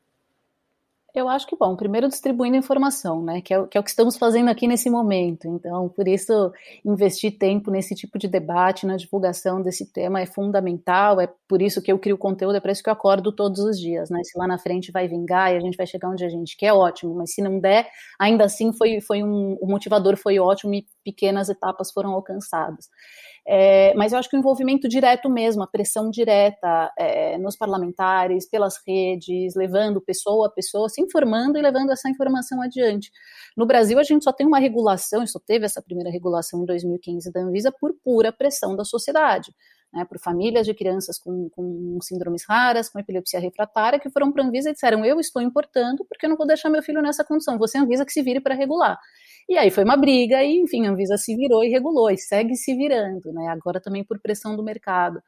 [1.15, 4.17] Eu acho que, bom, primeiro distribuindo informação, né, que é, que é, o que estamos
[4.17, 5.47] fazendo aqui nesse momento.
[5.47, 6.51] Então, por isso,
[6.85, 11.81] investir tempo nesse tipo de debate, na divulgação desse tema é fundamental, é por isso
[11.81, 14.37] que eu crio conteúdo, é por isso que eu acordo todos os dias, né, se
[14.37, 17.15] lá na frente vai vingar e a gente vai chegar onde a gente quer, ótimo,
[17.15, 17.87] mas se não der,
[18.19, 22.89] ainda assim foi, foi um, o motivador foi ótimo e pequenas etapas foram alcançadas.
[23.49, 28.45] É, mas eu acho que o envolvimento direto mesmo, a pressão direta é, nos parlamentares,
[28.45, 33.09] pelas redes, levando pessoa a pessoa, se informando e levando essa informação adiante.
[33.55, 37.31] No Brasil, a gente só tem uma regulação, só teve essa primeira regulação em 2015
[37.31, 39.53] da Anvisa por pura pressão da sociedade.
[39.93, 44.43] Né, por famílias de crianças com, com, síndromes raras, com epilepsia refratária, que foram para
[44.43, 47.23] a Anvisa e disseram: Eu estou importando porque eu não vou deixar meu filho nessa
[47.23, 47.57] condição.
[47.57, 48.99] Você, Anvisa, que se vire para regular.
[49.49, 52.55] E aí foi uma briga e, enfim, a Anvisa se virou e regulou e segue
[52.55, 53.47] se virando, né?
[53.47, 55.21] Agora também por pressão do mercado.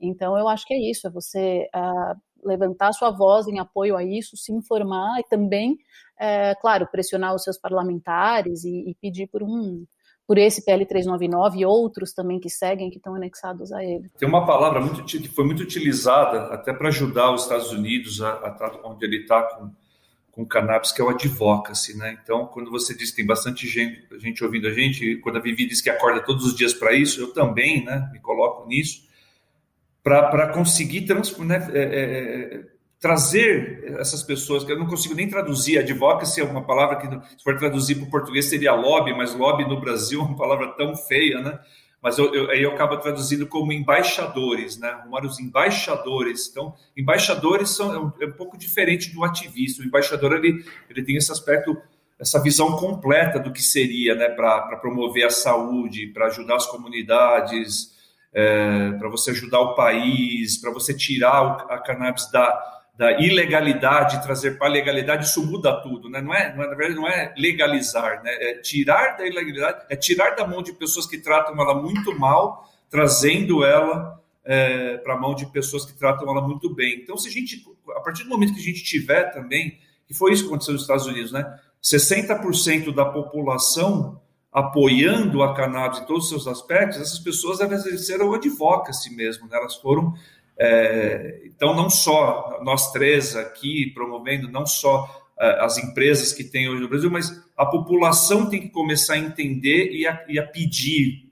[0.00, 4.04] Então eu acho que é isso, é você uh, levantar sua voz em apoio a
[4.04, 9.42] isso, se informar e também, uh, claro, pressionar os seus parlamentares e, e pedir por
[9.42, 9.84] um
[10.26, 14.08] por esse PL 399 e outros também que seguem, que estão anexados a ele.
[14.18, 18.30] Tem uma palavra muito, que foi muito utilizada até para ajudar os Estados Unidos a,
[18.30, 19.70] a onde ele está com
[20.34, 22.18] com cannabis, que é o advocacy, né?
[22.20, 25.64] Então, quando você diz que tem bastante gente, gente ouvindo a gente, quando a Vivi
[25.64, 29.04] diz que acorda todos os dias para isso, eu também, né, me coloco nisso,
[30.02, 32.64] para conseguir trans, né, é, é, é,
[32.98, 37.06] trazer essas pessoas, que eu não consigo nem traduzir, advocacy é uma palavra que,
[37.38, 40.72] se for traduzir para o português, seria lobby, mas lobby no Brasil é uma palavra
[40.72, 41.60] tão feia, né?
[42.04, 44.88] Mas eu, eu, aí eu acabo traduzindo como embaixadores, né?
[44.88, 46.50] Arrumar os embaixadores.
[46.50, 49.82] Então, embaixadores são é um, é um, pouco diferente do ativista.
[49.82, 51.74] O embaixador ele, ele tem esse aspecto,
[52.20, 54.28] essa visão completa do que seria, né?
[54.28, 57.94] Para promover a saúde, para ajudar as comunidades,
[58.34, 64.22] é, para você ajudar o país, para você tirar o, a cannabis da da ilegalidade
[64.22, 66.20] trazer para a legalidade, isso muda tudo, né?
[66.20, 68.30] Não é, não é, na verdade, não é legalizar, né?
[68.40, 72.70] É tirar da ilegalidade, é tirar da mão de pessoas que tratam ela muito mal,
[72.88, 77.00] trazendo ela é, para a mão de pessoas que tratam ela muito bem.
[77.02, 77.64] Então, se a gente,
[77.96, 79.76] a partir do momento que a gente tiver também,
[80.06, 81.58] que foi isso que aconteceu nos Estados Unidos, né?
[81.82, 84.20] 60% da população
[84.52, 89.56] apoiando a cannabis em todos os seus aspectos, essas pessoas elas exerceram advocacy mesmo, né?
[89.56, 90.14] elas foram
[90.58, 96.68] é, então, não só nós três aqui promovendo, não só é, as empresas que tem
[96.68, 100.46] hoje no Brasil, mas a população tem que começar a entender e a, e a
[100.46, 101.24] pedir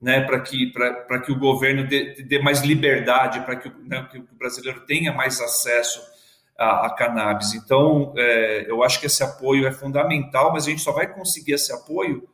[0.00, 0.72] né, para que,
[1.24, 5.40] que o governo dê, dê mais liberdade, para que, né, que, o brasileiro tenha mais
[5.40, 6.00] acesso
[6.56, 7.54] a, cannabis.
[7.54, 11.52] Então, é, eu acho que esse apoio é fundamental, mas a gente só vai conseguir
[11.52, 12.28] esse apoio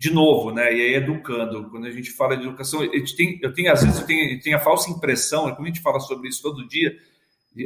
[0.00, 0.72] de novo, né?
[0.72, 1.68] E aí educando.
[1.68, 4.40] Quando a gente fala de educação, eu tenho, eu tenho às vezes eu tenho, eu
[4.40, 6.96] tenho a falsa impressão, como a gente fala sobre isso todo dia,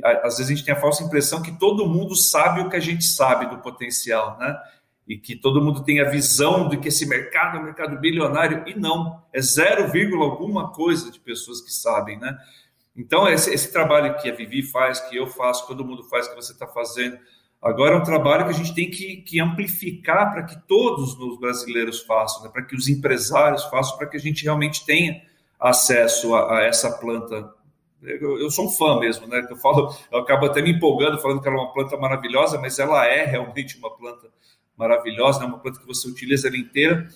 [0.03, 2.81] às vezes a gente tem a falsa impressão que todo mundo sabe o que a
[2.81, 4.59] gente sabe do potencial, né?
[5.07, 8.65] E que todo mundo tem a visão de que esse mercado é um mercado bilionário,
[8.67, 12.37] e não, é 0, alguma coisa de pessoas que sabem, né?
[12.97, 16.35] Então, esse, esse trabalho que a Vivi faz, que eu faço, todo mundo faz, que
[16.35, 17.17] você está fazendo,
[17.65, 21.41] Agora é um trabalho que a gente tem que, que amplificar para que todos os
[21.41, 22.51] brasileiros façam, né?
[22.53, 25.23] para que os empresários façam, para que a gente realmente tenha
[25.59, 27.55] acesso a, a essa planta.
[28.03, 29.47] Eu, eu, sou um fã mesmo, né?
[29.49, 32.79] Eu falo, eu acabo até me empolgando falando que ela é uma planta maravilhosa, mas
[32.79, 34.29] ela é realmente uma planta
[34.77, 35.47] maravilhosa, né?
[35.47, 37.09] uma planta que você utiliza ela inteira.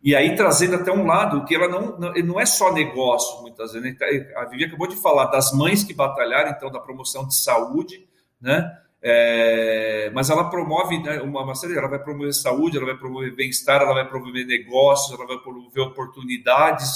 [0.00, 3.72] E aí trazendo até um lado que ela não, não, não é só negócio, muitas
[3.72, 3.98] vezes.
[3.98, 4.32] Né?
[4.36, 8.06] A Vivi acabou de falar das mães que batalharam, então, da promoção de saúde,
[8.40, 8.78] né?
[9.00, 13.34] É, mas ela promove né, uma, uma série, ela vai promover saúde, ela vai promover
[13.34, 16.90] bem-estar, ela vai promover negócios, ela vai promover oportunidades,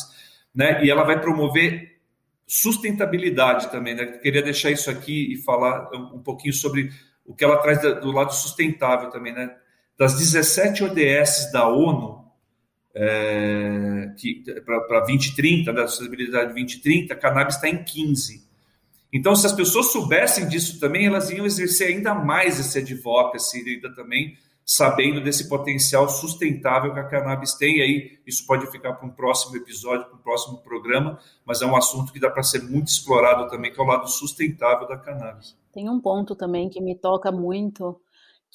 [0.54, 1.92] né, e ela vai promover
[2.46, 3.94] sustentabilidade também.
[3.94, 4.06] Né?
[4.06, 6.90] Queria deixar isso aqui e falar um, um pouquinho sobre
[7.24, 9.32] o que ela traz do lado sustentável também.
[9.32, 9.54] Né?
[9.96, 12.22] Das 17 ODS da ONU,
[12.94, 14.08] é,
[14.66, 18.51] para 2030, da sustentabilidade 2030, a cannabis está em 15.
[19.12, 23.94] Então, se as pessoas soubessem disso também, elas iam exercer ainda mais esse advocacy, ainda
[23.94, 27.78] também sabendo desse potencial sustentável que a cannabis tem.
[27.78, 31.66] E aí, isso pode ficar para um próximo episódio, para um próximo programa, mas é
[31.66, 34.96] um assunto que dá para ser muito explorado também, que é o lado sustentável da
[34.96, 35.56] cannabis.
[35.72, 38.00] Tem um ponto também que me toca muito,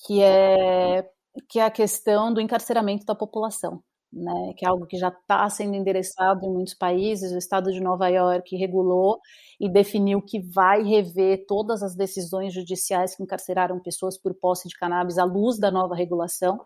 [0.06, 1.08] que é,
[1.48, 3.84] que é a questão do encarceramento da população.
[4.12, 7.32] Né, que é algo que já está sendo endereçado em muitos países.
[7.32, 9.20] O estado de Nova York regulou
[9.60, 14.76] e definiu que vai rever todas as decisões judiciais que encarceraram pessoas por posse de
[14.78, 16.60] cannabis à luz da nova regulação.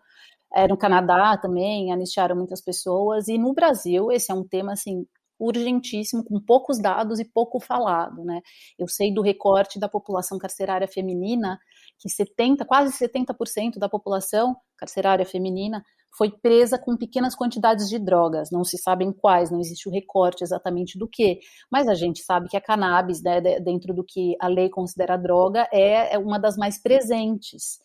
[0.54, 5.06] É, no Canadá também anistiaram muitas pessoas e no Brasil esse é um tema assim
[5.38, 8.40] urgentíssimo, com poucos dados e pouco falado, né?
[8.78, 11.58] Eu sei do recorte da população carcerária feminina,
[11.98, 15.82] que 70, quase 70% da população carcerária feminina
[16.16, 20.44] foi presa com pequenas quantidades de drogas, não se sabem quais, não existe o recorte
[20.44, 21.40] exatamente do que,
[21.70, 25.66] mas a gente sabe que a cannabis, né, dentro do que a lei considera droga,
[25.72, 27.78] é, é uma das mais presentes.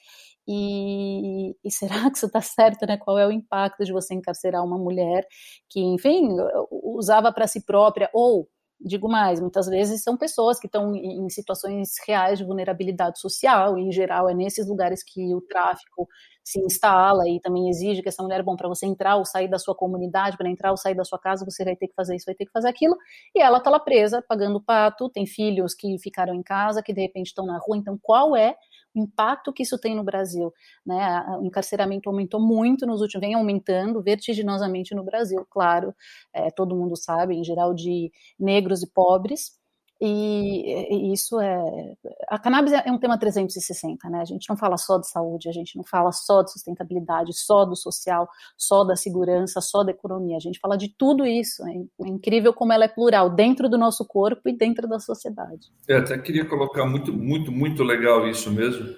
[0.47, 2.97] E, e, será que isso está certo, né?
[2.97, 5.27] Qual é o impacto de você encarcerar uma mulher
[5.69, 6.29] que, enfim,
[6.71, 8.47] usava para si própria ou
[8.79, 13.81] Digo mais, muitas vezes são pessoas que estão em situações reais de vulnerabilidade social, e
[13.81, 16.07] em geral é nesses lugares que o tráfico
[16.43, 19.57] se instala e também exige que essa mulher, bom, para você entrar ou sair da
[19.57, 22.25] sua comunidade, para entrar ou sair da sua casa, você vai ter que fazer isso,
[22.27, 22.95] vai ter que fazer aquilo,
[23.35, 27.01] e ela está lá presa, pagando pato, tem filhos que ficaram em casa, que de
[27.01, 28.55] repente estão na rua, então qual é
[28.99, 30.53] impacto que isso tem no Brasil.
[30.85, 31.25] Né?
[31.39, 35.93] O encarceramento aumentou muito nos últimos, vem aumentando vertiginosamente no Brasil, claro,
[36.33, 39.56] é, todo mundo sabe, em geral de negros e pobres,
[39.99, 41.93] e, isso é.
[42.29, 44.21] A cannabis é um tema 360, né?
[44.21, 47.65] A gente não fala só de saúde, a gente não fala só de sustentabilidade, só
[47.65, 50.37] do social, só da segurança, só da economia.
[50.37, 51.65] A gente fala de tudo isso.
[51.67, 55.67] É, é incrível como ela é plural dentro do nosso corpo e dentro da sociedade.
[55.87, 58.95] Eu até queria colocar muito, muito, muito legal isso mesmo.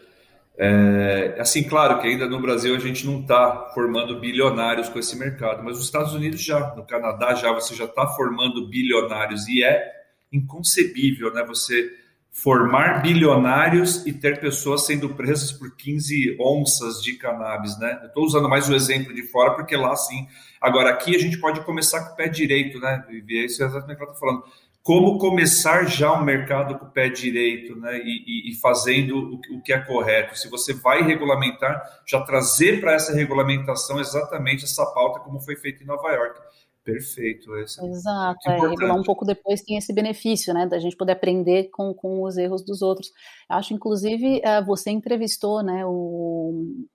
[0.62, 5.18] É, assim, claro que ainda no Brasil a gente não está formando bilionários com esse
[5.18, 9.64] mercado, mas os Estados Unidos já, no Canadá já, você já está formando bilionários e
[9.64, 9.99] é
[10.32, 11.44] inconcebível, né?
[11.46, 11.92] Você
[12.32, 18.00] formar bilionários e ter pessoas sendo presas por 15 onças de cannabis, né?
[18.06, 20.28] Estou usando mais o exemplo de fora porque lá sim.
[20.62, 23.04] Agora aqui a gente pode começar com o pé direito, né?
[23.10, 24.44] E isso é exatamente o que ela está falando.
[24.82, 28.00] Como começar já o um mercado com o pé direito, né?
[28.00, 30.38] E, e, e fazendo o, o, que é correto.
[30.38, 35.84] Se você vai regulamentar, já trazer para essa regulamentação exatamente essa pauta como foi feito
[35.84, 36.40] em Nova York
[36.84, 37.56] Perfeito.
[37.58, 41.12] Esse é Exato, é, regular um pouco depois tem esse benefício, né, da gente poder
[41.14, 43.12] aprender com, com os erros dos outros.
[43.48, 46.86] Acho, inclusive, uh, você entrevistou, né, o...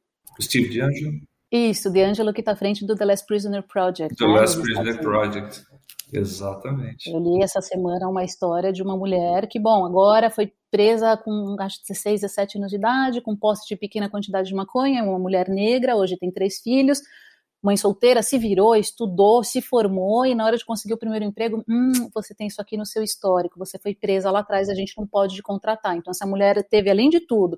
[0.41, 1.21] Steve D'Angelo.
[1.53, 4.17] Isso, D'Angelo que está à frente do The Last Prisoner Project.
[4.17, 5.63] The né, Last Prisoner Project,
[6.13, 7.09] exatamente.
[7.09, 11.55] Eu li essa semana uma história de uma mulher que, bom, agora foi presa com,
[11.61, 15.49] acho, 16, 17 anos de idade, com posse de pequena quantidade de maconha, uma mulher
[15.49, 17.01] negra, hoje tem três filhos,
[17.65, 21.65] mãe solteira, se virou, estudou, se formou e na hora de conseguir o primeiro emprego,
[21.67, 24.93] hum, você tem isso aqui no seu histórico, você foi presa lá atrás, a gente
[24.99, 25.97] não pode te contratar.
[25.97, 27.57] Então essa mulher teve, além de tudo,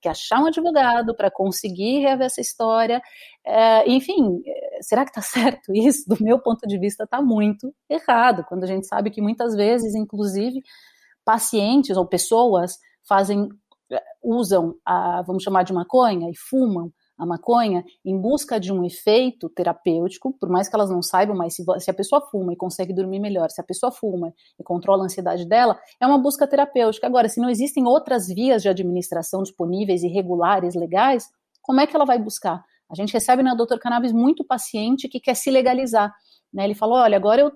[0.00, 3.02] que achar um advogado para conseguir rever essa história.
[3.44, 4.40] É, enfim,
[4.80, 6.08] será que está certo isso?
[6.08, 9.94] Do meu ponto de vista, está muito errado, quando a gente sabe que muitas vezes,
[9.96, 10.60] inclusive,
[11.24, 13.48] pacientes ou pessoas fazem
[13.90, 18.84] é, usam a, vamos chamar de maconha e fumam a maconha em busca de um
[18.84, 22.56] efeito terapêutico, por mais que elas não saibam, mas se, se, a pessoa fuma e
[22.56, 26.46] consegue dormir melhor, se a pessoa fuma e controla a ansiedade dela, é uma busca
[26.46, 27.06] terapêutica.
[27.06, 31.28] Agora, se não existem outras vias de administração disponíveis e regulares, legais,
[31.60, 32.64] como é que ela vai buscar?
[32.90, 36.14] A gente recebe na Doutor Cannabis muito paciente que quer se legalizar.
[36.52, 36.64] Né?
[36.64, 37.52] Ele falou: olha, agora eu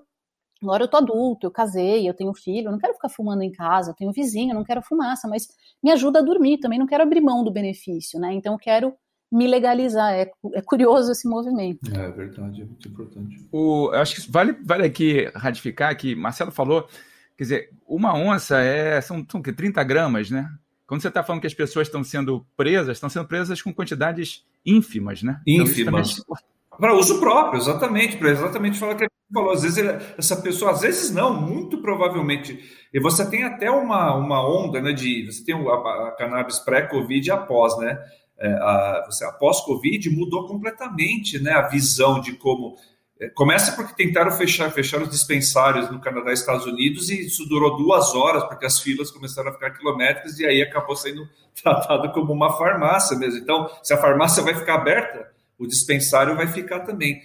[0.61, 3.51] agora eu tô adulto, eu casei, eu tenho filho, eu não quero ficar fumando em
[3.51, 5.45] casa, eu tenho vizinho, eu não quero fumaça, mas
[5.83, 8.33] me ajuda a dormir, também não quero abrir mão do benefício, né?
[8.33, 8.93] Então eu quero
[9.33, 10.13] me legalizar.
[10.13, 11.79] É, é curioso esse movimento.
[11.91, 13.43] É verdade, é muito importante.
[13.51, 16.87] O, eu acho que vale, vale aqui ratificar que Marcelo falou,
[17.35, 20.47] quer dizer, uma onça é, são, são 30 gramas, né?
[20.85, 24.45] Quando você está falando que as pessoas estão sendo presas, estão sendo presas com quantidades
[24.63, 25.41] ínfimas, né?
[25.47, 26.19] Então, ínfimas.
[26.19, 26.37] Então,
[26.77, 29.51] para uso próprio, exatamente, para exatamente falar que ele falou.
[29.51, 32.59] Às vezes ele, essa pessoa, às vezes não, muito provavelmente.
[32.93, 34.91] E você tem até uma, uma onda, né?
[34.91, 37.97] De você tem a, a cannabis pré-Covid e após, né?
[38.43, 42.75] É, a, você, após Covid, mudou completamente né, a visão de como.
[43.17, 47.47] É, começa porque tentaram fechar, fechar os dispensários no Canadá e Estados Unidos, e isso
[47.47, 51.25] durou duas horas, porque as filas começaram a ficar quilométricas, e aí acabou sendo
[51.63, 53.39] tratado como uma farmácia mesmo.
[53.39, 57.21] Então, se a farmácia vai ficar aberta, o dispensário vai ficar também.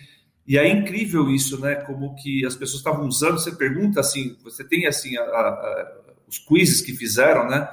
[0.46, 1.74] E é incrível isso, né?
[1.74, 3.40] Como que as pessoas estavam usando.
[3.40, 5.92] Você pergunta assim, você tem assim a, a,
[6.28, 7.68] os quizzes que fizeram, né?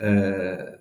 [0.00, 0.78] É,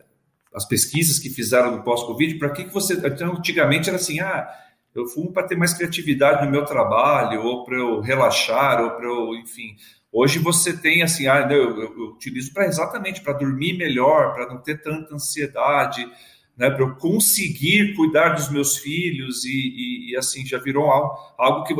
[0.57, 2.95] as pesquisas que fizeram no pós-Covid, para que, que você.
[2.95, 4.49] Então, antigamente era assim, ah,
[4.93, 9.05] eu fumo para ter mais criatividade no meu trabalho, ou para eu relaxar, ou para
[9.05, 9.75] eu, enfim.
[10.11, 14.47] Hoje você tem assim, ah, eu, eu, eu utilizo para exatamente para dormir melhor, para
[14.47, 16.09] não ter tanta ansiedade.
[16.57, 21.15] né, para eu conseguir cuidar dos meus filhos e, e, e assim já virou algo,
[21.37, 21.75] algo que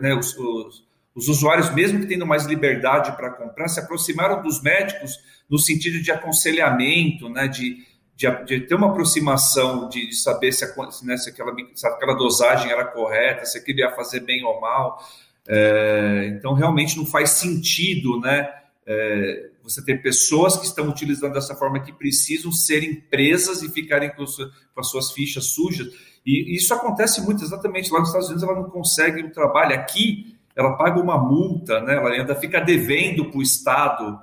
[0.00, 0.84] né, os, os,
[1.14, 5.12] os, usuários, mesmo que tendo mais liberdade para comprar, se aproximaram dos médicos
[5.48, 7.86] no sentido de aconselhamento, né, de,
[8.20, 10.68] de, de ter uma aproximação, de, de saber se, a,
[11.02, 15.02] né, se, aquela, se aquela dosagem era correta, se aquilo ia fazer bem ou mal.
[15.48, 18.46] É, então, realmente não faz sentido, né?
[18.86, 24.10] É, você ter pessoas que estão utilizando dessa forma que precisam ser empresas e ficarem
[24.10, 25.88] com, com as suas fichas sujas.
[26.26, 29.74] E isso acontece muito exatamente lá nos Estados Unidos, ela não consegue um trabalho.
[29.74, 31.96] Aqui, ela paga uma multa, né?
[31.96, 34.20] ela ainda fica devendo para o Estado.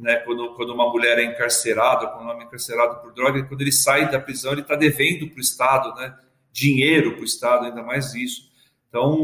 [0.00, 3.60] Né, quando, quando uma mulher é encarcerada, quando um homem é encarcerado por droga, quando
[3.60, 6.16] ele sai da prisão, ele está devendo para o Estado, né,
[6.50, 8.50] dinheiro para o Estado, ainda mais isso.
[8.88, 9.16] Então,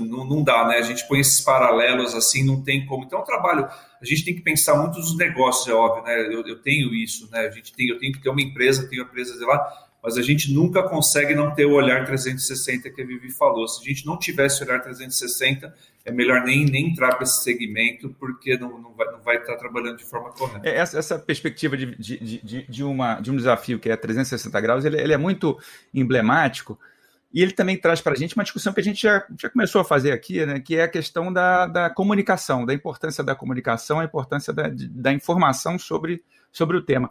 [0.00, 0.76] não, não, dá, né?
[0.76, 3.04] A gente põe esses paralelos assim, não tem como.
[3.04, 3.66] Então, é um trabalho.
[4.00, 6.34] A gente tem que pensar muito nos negócios, é óbvio, né?
[6.34, 7.40] Eu, eu tenho isso, né?
[7.40, 9.62] A gente tem, eu tenho que ter uma empresa, tenho uma empresa de lá,
[10.02, 13.68] mas a gente nunca consegue não ter o olhar 360 que a Vivi falou.
[13.68, 15.74] Se a gente não tivesse o olhar 360,
[16.04, 19.56] é melhor nem, nem entrar para esse segmento, porque não, não, vai, não vai estar
[19.56, 20.66] trabalhando de forma correta.
[20.68, 24.60] É, essa, essa perspectiva de, de, de, de, uma, de um desafio que é 360
[24.60, 25.58] graus, ele, ele é muito
[25.92, 26.78] emblemático
[27.32, 29.80] e ele também traz para a gente uma discussão que a gente já, já começou
[29.80, 34.00] a fazer aqui, né, que é a questão da, da comunicação, da importância da comunicação,
[34.00, 37.10] a importância da, da informação sobre, sobre o tema.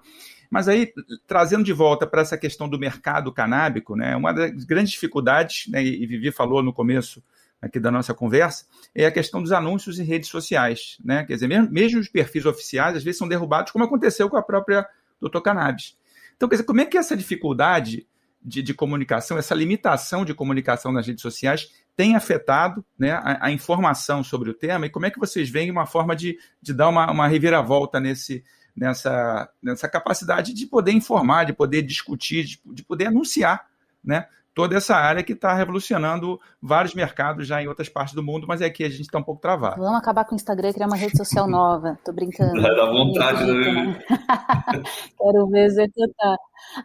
[0.49, 0.91] Mas aí,
[1.27, 5.81] trazendo de volta para essa questão do mercado canábico, né, uma das grandes dificuldades, né,
[5.83, 7.23] e Vivi falou no começo
[7.61, 10.97] aqui da nossa conversa, é a questão dos anúncios em redes sociais.
[11.03, 11.23] Né?
[11.25, 14.41] Quer dizer, mesmo, mesmo os perfis oficiais, às vezes, são derrubados, como aconteceu com a
[14.41, 14.87] própria
[15.19, 15.97] Doutor Cannabis.
[16.35, 18.07] Então, quer dizer, como é que essa dificuldade
[18.41, 23.51] de, de, comunicação, essa limitação de comunicação nas redes sociais tem afetado né, a, a,
[23.51, 26.87] informação sobre o tema e como é que vocês veem uma forma de, de dar
[26.87, 28.41] uma, uma reviravolta nesse,
[28.73, 33.67] nessa, nessa capacidade de poder informar, de poder discutir, de, de poder anunciar
[34.01, 34.25] né,
[34.59, 38.59] toda essa área que está revolucionando vários mercados já em outras partes do mundo, mas
[38.59, 39.81] é que a gente está um pouco travado.
[39.81, 41.97] Vamos acabar com o Instagram e criar uma rede social nova.
[42.03, 42.61] Tô brincando.
[42.61, 44.03] Dá vontade, né?
[45.17, 46.35] Quero ver executar.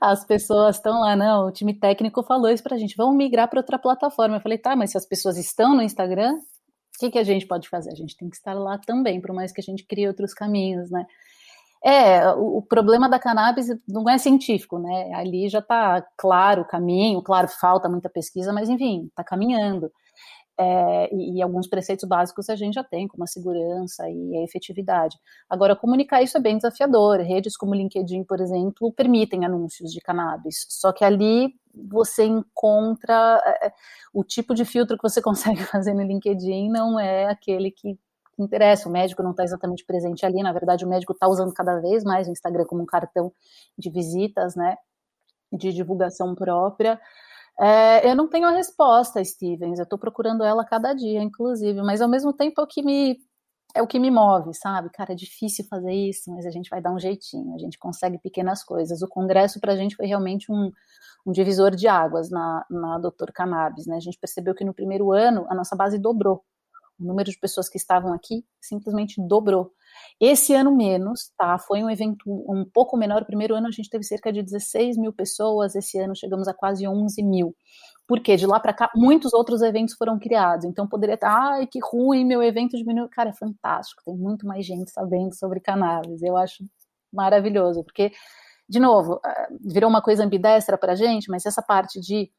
[0.00, 1.48] As pessoas estão lá, não.
[1.48, 2.94] O time técnico falou isso para a gente.
[2.96, 4.36] Vamos migrar para outra plataforma.
[4.36, 7.44] Eu falei, tá, mas se as pessoas estão no Instagram, o que, que a gente
[7.44, 7.90] pode fazer?
[7.90, 10.92] A gente tem que estar lá também, por mais que a gente crie outros caminhos,
[10.92, 11.04] né?
[11.84, 15.12] É, o, o, problema da cannabis não é científico, né?
[15.14, 19.92] Ali já está claro o caminho, claro, falta muita pesquisa, mas enfim, está caminhando.
[20.56, 24.44] É, e, e, alguns preceitos básicos a gente já tem, como a segurança e a
[24.44, 25.16] efetividade.
[25.50, 27.18] Agora, comunicar isso é bem desafiador.
[27.20, 33.72] Redes como LinkedIn, por exemplo, permitem anúncios de cannabis, só que ali você encontra é,
[34.12, 37.98] o tipo de filtro que você consegue fazer no LinkedIn não é aquele que
[38.34, 38.88] que interessa.
[38.88, 42.04] O médico não está exatamente presente ali, na verdade, o médico está usando cada vez
[42.04, 43.32] mais o Instagram como um cartão
[43.78, 44.76] de visitas, né?
[45.52, 47.00] De divulgação própria.
[47.58, 49.78] É, eu não tenho a resposta, Stevens.
[49.78, 53.18] Eu estou procurando ela cada dia, inclusive, mas ao mesmo tempo é o que me
[53.74, 54.88] é o que me move, sabe?
[54.90, 58.18] Cara, é difícil fazer isso, mas a gente vai dar um jeitinho, a gente consegue
[58.18, 59.02] pequenas coisas.
[59.02, 60.70] O congresso para a gente foi realmente um,
[61.26, 63.96] um divisor de águas na, na Doutor Cannabis, né?
[63.96, 66.44] A gente percebeu que no primeiro ano a nossa base dobrou
[66.98, 69.72] o número de pessoas que estavam aqui simplesmente dobrou.
[70.20, 71.58] Esse ano menos, tá?
[71.58, 73.22] Foi um evento um pouco menor.
[73.22, 76.54] O primeiro ano a gente teve cerca de 16 mil pessoas, esse ano chegamos a
[76.54, 77.54] quase 11 mil.
[78.06, 80.64] Porque de lá para cá, muitos outros eventos foram criados.
[80.66, 83.08] Então poderia estar, ai, que ruim, meu evento diminuiu.
[83.08, 86.22] Cara, é fantástico, tem muito mais gente sabendo sobre cannabis.
[86.22, 86.64] Eu acho
[87.12, 88.12] maravilhoso, porque,
[88.68, 92.30] de novo, eh, virou uma coisa ambidestra para a gente, mas essa parte de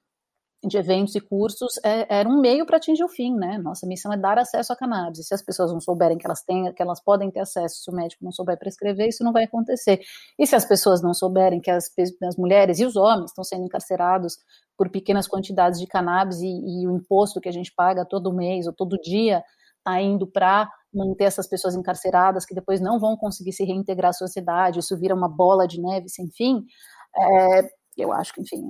[0.67, 3.57] de eventos e cursos é, era um meio para atingir o fim, né?
[3.57, 5.19] Nossa missão é dar acesso à cannabis.
[5.19, 7.91] E se as pessoas não souberem que elas têm, que elas podem ter acesso, se
[7.91, 9.99] o médico não souber prescrever, isso não vai acontecer.
[10.37, 11.89] E se as pessoas não souberem que as,
[12.23, 14.37] as mulheres e os homens estão sendo encarcerados
[14.77, 18.67] por pequenas quantidades de cannabis e, e o imposto que a gente paga todo mês
[18.67, 19.43] ou todo dia
[19.77, 24.13] está indo para manter essas pessoas encarceradas que depois não vão conseguir se reintegrar à
[24.13, 26.63] sociedade, isso vira uma bola de neve sem fim.
[27.17, 27.61] É,
[28.01, 28.63] eu acho que, enfim,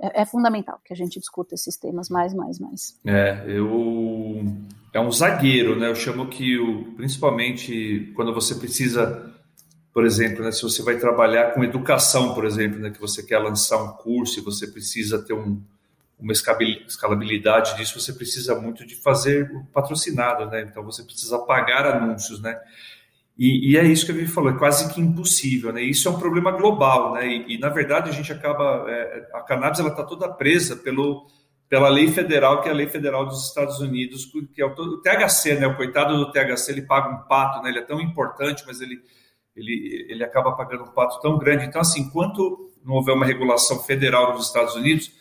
[0.00, 2.98] é, é, é, fundamental que a gente discuta esses temas mais, mais, mais.
[3.04, 4.44] É, eu
[4.92, 5.88] é um zagueiro, né?
[5.88, 9.32] Eu chamo que o, principalmente quando você precisa,
[9.92, 13.38] por exemplo, né, se você vai trabalhar com educação, por exemplo, né, que você quer
[13.38, 15.62] lançar um curso e você precisa ter um,
[16.18, 20.62] uma escalabilidade disso, você precisa muito de fazer patrocinado, né?
[20.62, 22.58] Então você precisa pagar anúncios, né?
[23.36, 25.82] E, e, é isso que a Vivi falou, é quase que impossível, né?
[25.82, 27.26] Isso é um problema global, né?
[27.26, 31.26] E, e na verdade a gente acaba, é, a cannabis ela está toda presa pelo,
[31.68, 35.00] pela lei federal, que é a lei federal dos Estados Unidos, que é o, o
[35.00, 35.66] THC, né?
[35.66, 37.70] O coitado do THC ele paga um pato, né?
[37.70, 39.00] Ele é tão importante, mas ele
[39.54, 41.64] ele, ele acaba pagando um pato tão grande.
[41.64, 45.12] Então assim, enquanto não houver uma regulação federal nos Estados Unidos,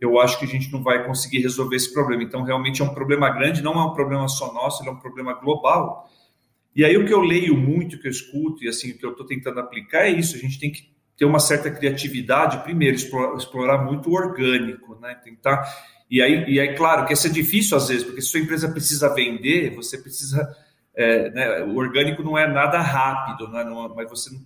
[0.00, 2.22] eu acho que a gente não vai conseguir resolver esse problema.
[2.22, 4.98] Então, realmente é um problema grande, não é um problema só nosso, ele é um
[4.98, 6.08] problema global.
[6.74, 9.12] E aí o que eu leio muito, que eu escuto e assim o que eu
[9.12, 10.36] estou tentando aplicar é isso.
[10.36, 15.14] A gente tem que ter uma certa criatividade, primeiro explorar, explorar muito o orgânico, né?
[15.22, 15.64] Tentar
[16.10, 18.70] e aí, e aí, claro, que isso é difícil às vezes, porque se sua empresa
[18.70, 20.48] precisa vender, você precisa.
[20.96, 24.40] É, né, o orgânico não é nada rápido, né, não, mas você não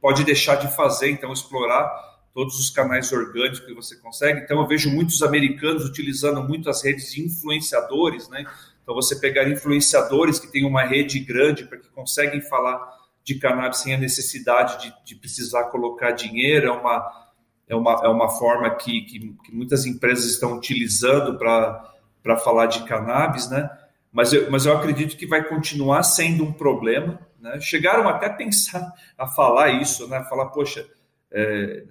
[0.00, 1.90] pode deixar de fazer, então, explorar
[2.32, 4.40] todos os canais orgânicos que você consegue.
[4.40, 8.46] Então, eu vejo muitos americanos utilizando muito as redes de influenciadores, né?
[8.90, 13.78] Então, você pegar influenciadores que têm uma rede grande para que conseguem falar de cannabis
[13.78, 17.30] sem a necessidade de, de precisar colocar dinheiro, é uma,
[17.68, 22.82] é uma, é uma forma que, que, que muitas empresas estão utilizando para falar de
[22.82, 23.70] cannabis, né?
[24.10, 27.20] Mas eu, mas eu acredito que vai continuar sendo um problema.
[27.38, 27.60] Né?
[27.60, 30.24] Chegaram até a pensar a falar isso, né?
[30.28, 30.84] Falar, poxa,
[31.30, 31.84] é,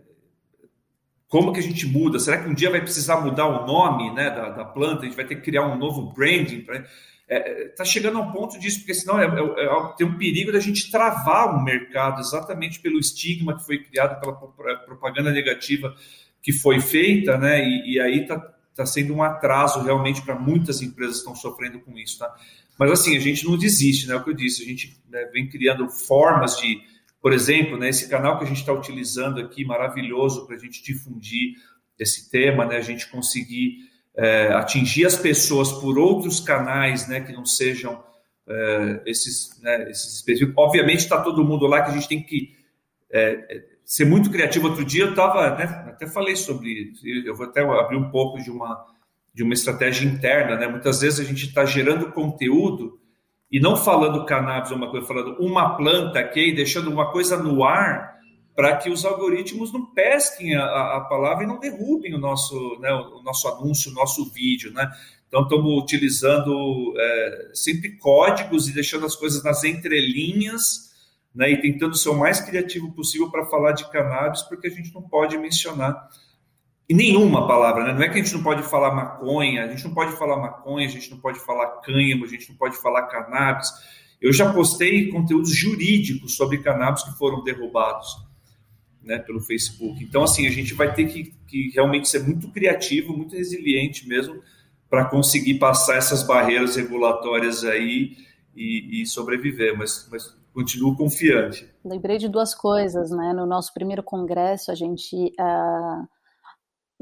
[1.29, 2.19] como que a gente muda?
[2.19, 5.03] Será que um dia vai precisar mudar o nome né, da, da planta?
[5.03, 6.61] A gente vai ter que criar um novo branding?
[6.61, 6.83] Está
[7.27, 10.51] é, tá chegando a um ponto disso, porque senão é, é, é, tem um perigo
[10.51, 15.95] da gente travar o mercado exatamente pelo estigma que foi criado pela propaganda negativa
[16.41, 17.63] que foi feita, né?
[17.63, 18.39] E, e aí está
[18.75, 22.33] tá sendo um atraso realmente para muitas empresas que estão sofrendo com isso, tá?
[22.77, 24.15] Mas assim, a gente não desiste, né?
[24.15, 26.81] É o que eu disse, a gente né, vem criando formas de
[27.21, 30.81] por exemplo, né, esse canal que a gente está utilizando aqui, maravilhoso para a gente
[30.81, 31.55] difundir
[31.97, 37.33] esse tema, né, a gente conseguir é, atingir as pessoas por outros canais né, que
[37.33, 38.03] não sejam
[38.47, 40.53] é, esses, né, esses específicos.
[40.57, 42.55] Obviamente está todo mundo lá que a gente tem que
[43.11, 44.67] é, ser muito criativo.
[44.67, 46.93] Outro dia eu estava, né, até falei sobre,
[47.25, 48.85] eu vou até abrir um pouco de uma,
[49.33, 50.55] de uma estratégia interna.
[50.55, 50.67] Né?
[50.67, 52.99] Muitas vezes a gente está gerando conteúdo
[53.51, 58.19] e não falando cannabis uma coisa, falando uma planta aqui, deixando uma coisa no ar
[58.55, 62.91] para que os algoritmos não pesquem a, a, palavra e não derrubem o nosso, né,
[62.91, 64.91] o nosso anúncio, o nosso vídeo, né?
[65.29, 70.89] Então, estamos utilizando é, sempre códigos e deixando as coisas nas entrelinhas,
[71.33, 74.93] né, e tentando ser o mais criativo possível para falar de cannabis, porque a gente
[74.93, 76.09] não pode mencionar
[76.93, 77.93] nenhuma palavra, né?
[77.93, 80.87] Não é que a gente não pode falar maconha, a gente não pode falar maconha,
[80.87, 83.69] a gente não pode falar cânhamo, a gente não pode falar cannabis.
[84.19, 88.07] Eu já postei conteúdos jurídicos sobre cannabis que foram derrubados
[89.03, 90.03] né, pelo Facebook.
[90.03, 94.41] Então, assim, a gente vai ter que, que realmente ser muito criativo, muito resiliente mesmo,
[94.89, 98.17] para conseguir passar essas barreiras regulatórias aí
[98.55, 99.77] e, e sobreviver.
[99.77, 101.69] Mas, mas continuo confiante.
[101.85, 103.31] Lembrei de duas coisas, né?
[103.31, 105.15] No nosso primeiro congresso, a gente.
[105.39, 106.18] Uh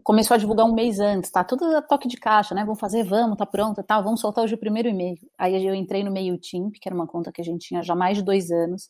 [0.03, 1.43] começou a divulgar um mês antes, tá?
[1.43, 2.63] Tudo a toque de caixa, né?
[2.63, 5.17] Vamos fazer, vamos, tá pronto, tal, vamos soltar hoje o primeiro e-mail.
[5.37, 8.17] Aí eu entrei no MailChimp, que era uma conta que a gente tinha já mais
[8.17, 8.89] de dois anos,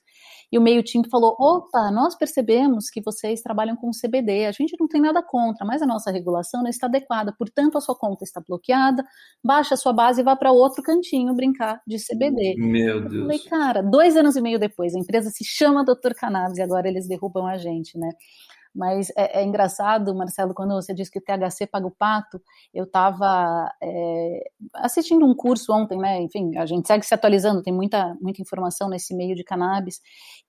[0.51, 4.87] e o MailChimp falou: opa, nós percebemos que vocês trabalham com CBD, a gente não
[4.87, 8.41] tem nada contra, mas a nossa regulação não está adequada, portanto a sua conta está
[8.45, 9.03] bloqueada,
[9.43, 12.55] baixa a sua base e vá para outro cantinho brincar de CBD.
[12.57, 13.13] Meu Deus.
[13.13, 16.13] Eu falei, cara, dois anos e meio depois, a empresa se chama Dr.
[16.15, 18.09] Cannabis e agora eles derrubam a gente, né?
[18.77, 22.39] Mas é, é, engraçado, Marcelo, quando você disse que o THC paga o pato,
[22.71, 26.21] eu estava é, assistindo um curso ontem, né?
[26.21, 29.99] Enfim, a gente segue se atualizando, tem muita, muita informação nesse meio de cannabis.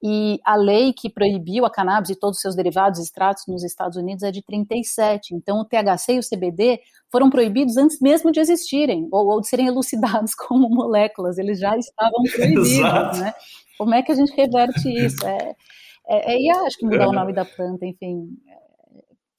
[0.03, 3.97] E a lei que proibiu a cannabis e todos os seus derivados extratos nos Estados
[3.97, 5.35] Unidos é de 37.
[5.35, 9.49] Então, o THC e o CBD foram proibidos antes mesmo de existirem, ou, ou de
[9.49, 13.33] serem elucidados como moléculas, eles já estavam proibidos, né?
[13.79, 15.27] Como é que a gente reverte isso?
[15.27, 15.55] É,
[16.09, 18.29] é, é, acho que mudar o nome da planta, enfim,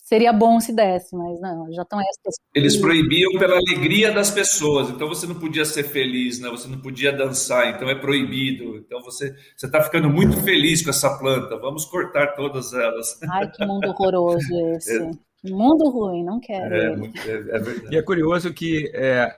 [0.09, 2.35] seria bom se desse, mas não, já estão essas.
[2.55, 6.49] Eles proibiam pela alegria das pessoas, então você não podia ser feliz, né?
[6.49, 8.75] Você não podia dançar, então é proibido.
[8.77, 11.57] Então você você está ficando muito feliz com essa planta.
[11.57, 13.19] Vamos cortar todas elas.
[13.29, 14.97] Ai, que mundo horroroso esse.
[14.97, 15.11] É.
[15.43, 16.73] Mundo ruim, não quero.
[16.73, 17.95] É, é, é verdade.
[17.95, 19.33] E é curioso que é,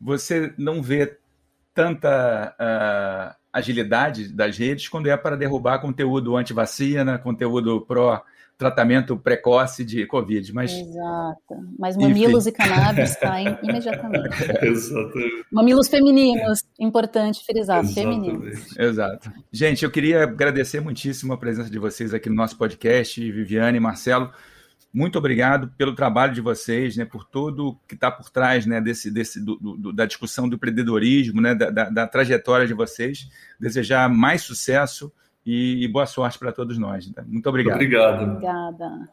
[0.00, 1.18] você não vê
[1.74, 8.22] tanta uh, agilidade das redes quando é para derrubar conteúdo anti-vacina, conteúdo pró
[8.56, 10.52] tratamento precoce de Covid.
[10.52, 11.38] Mas, Exato.
[11.78, 12.56] Mas mamilos enfim.
[12.62, 14.28] e cannabis caem imediatamente.
[14.62, 15.44] Exatamente.
[15.50, 18.30] Mamilos femininos, importante frisar, Exatamente.
[18.30, 18.78] femininos.
[18.78, 19.32] Exato.
[19.52, 23.80] Gente, eu queria agradecer muitíssimo a presença de vocês aqui no nosso podcast, Viviane e
[23.80, 24.30] Marcelo
[24.94, 29.10] muito obrigado pelo trabalho de vocês, né, por tudo que está por trás né, desse,
[29.10, 33.28] desse, do, do, da discussão do empreendedorismo, né, da, da, da, trajetória de vocês.
[33.58, 35.12] Desejar mais sucesso
[35.44, 37.08] e, e boa sorte para todos nós.
[37.08, 37.24] Né?
[37.26, 37.74] Muito obrigado.
[37.74, 38.22] Obrigado.
[38.22, 39.10] Obrigada.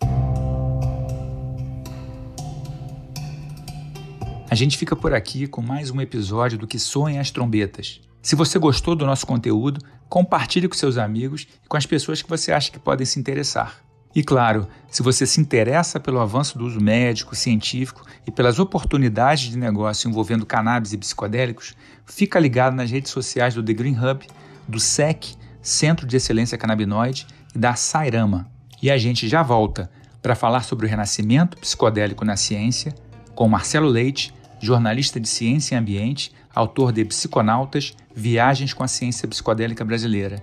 [4.51, 8.01] A gente fica por aqui com mais um episódio do Que Soem as Trombetas.
[8.21, 12.29] Se você gostou do nosso conteúdo, compartilhe com seus amigos e com as pessoas que
[12.29, 13.81] você acha que podem se interessar.
[14.13, 19.49] E claro, se você se interessa pelo avanço do uso médico, científico e pelas oportunidades
[19.49, 24.27] de negócio envolvendo cannabis e psicodélicos, fica ligado nas redes sociais do The Green Hub,
[24.67, 28.49] do SEC, Centro de Excelência Canabinoide, e da Sairama.
[28.81, 29.89] E a gente já volta
[30.21, 32.93] para falar sobre o renascimento psicodélico na ciência
[33.33, 39.27] com Marcelo Leite, jornalista de ciência e ambiente, autor de Psiconautas, Viagens com a Ciência
[39.27, 40.41] Psicodélica Brasileira,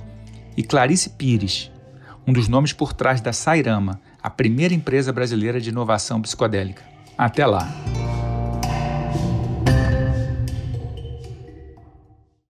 [0.57, 1.71] e Clarice Pires,
[2.29, 6.83] um dos nomes por trás da Sairama, a primeira empresa brasileira de inovação psicodélica.
[7.17, 7.67] Até lá!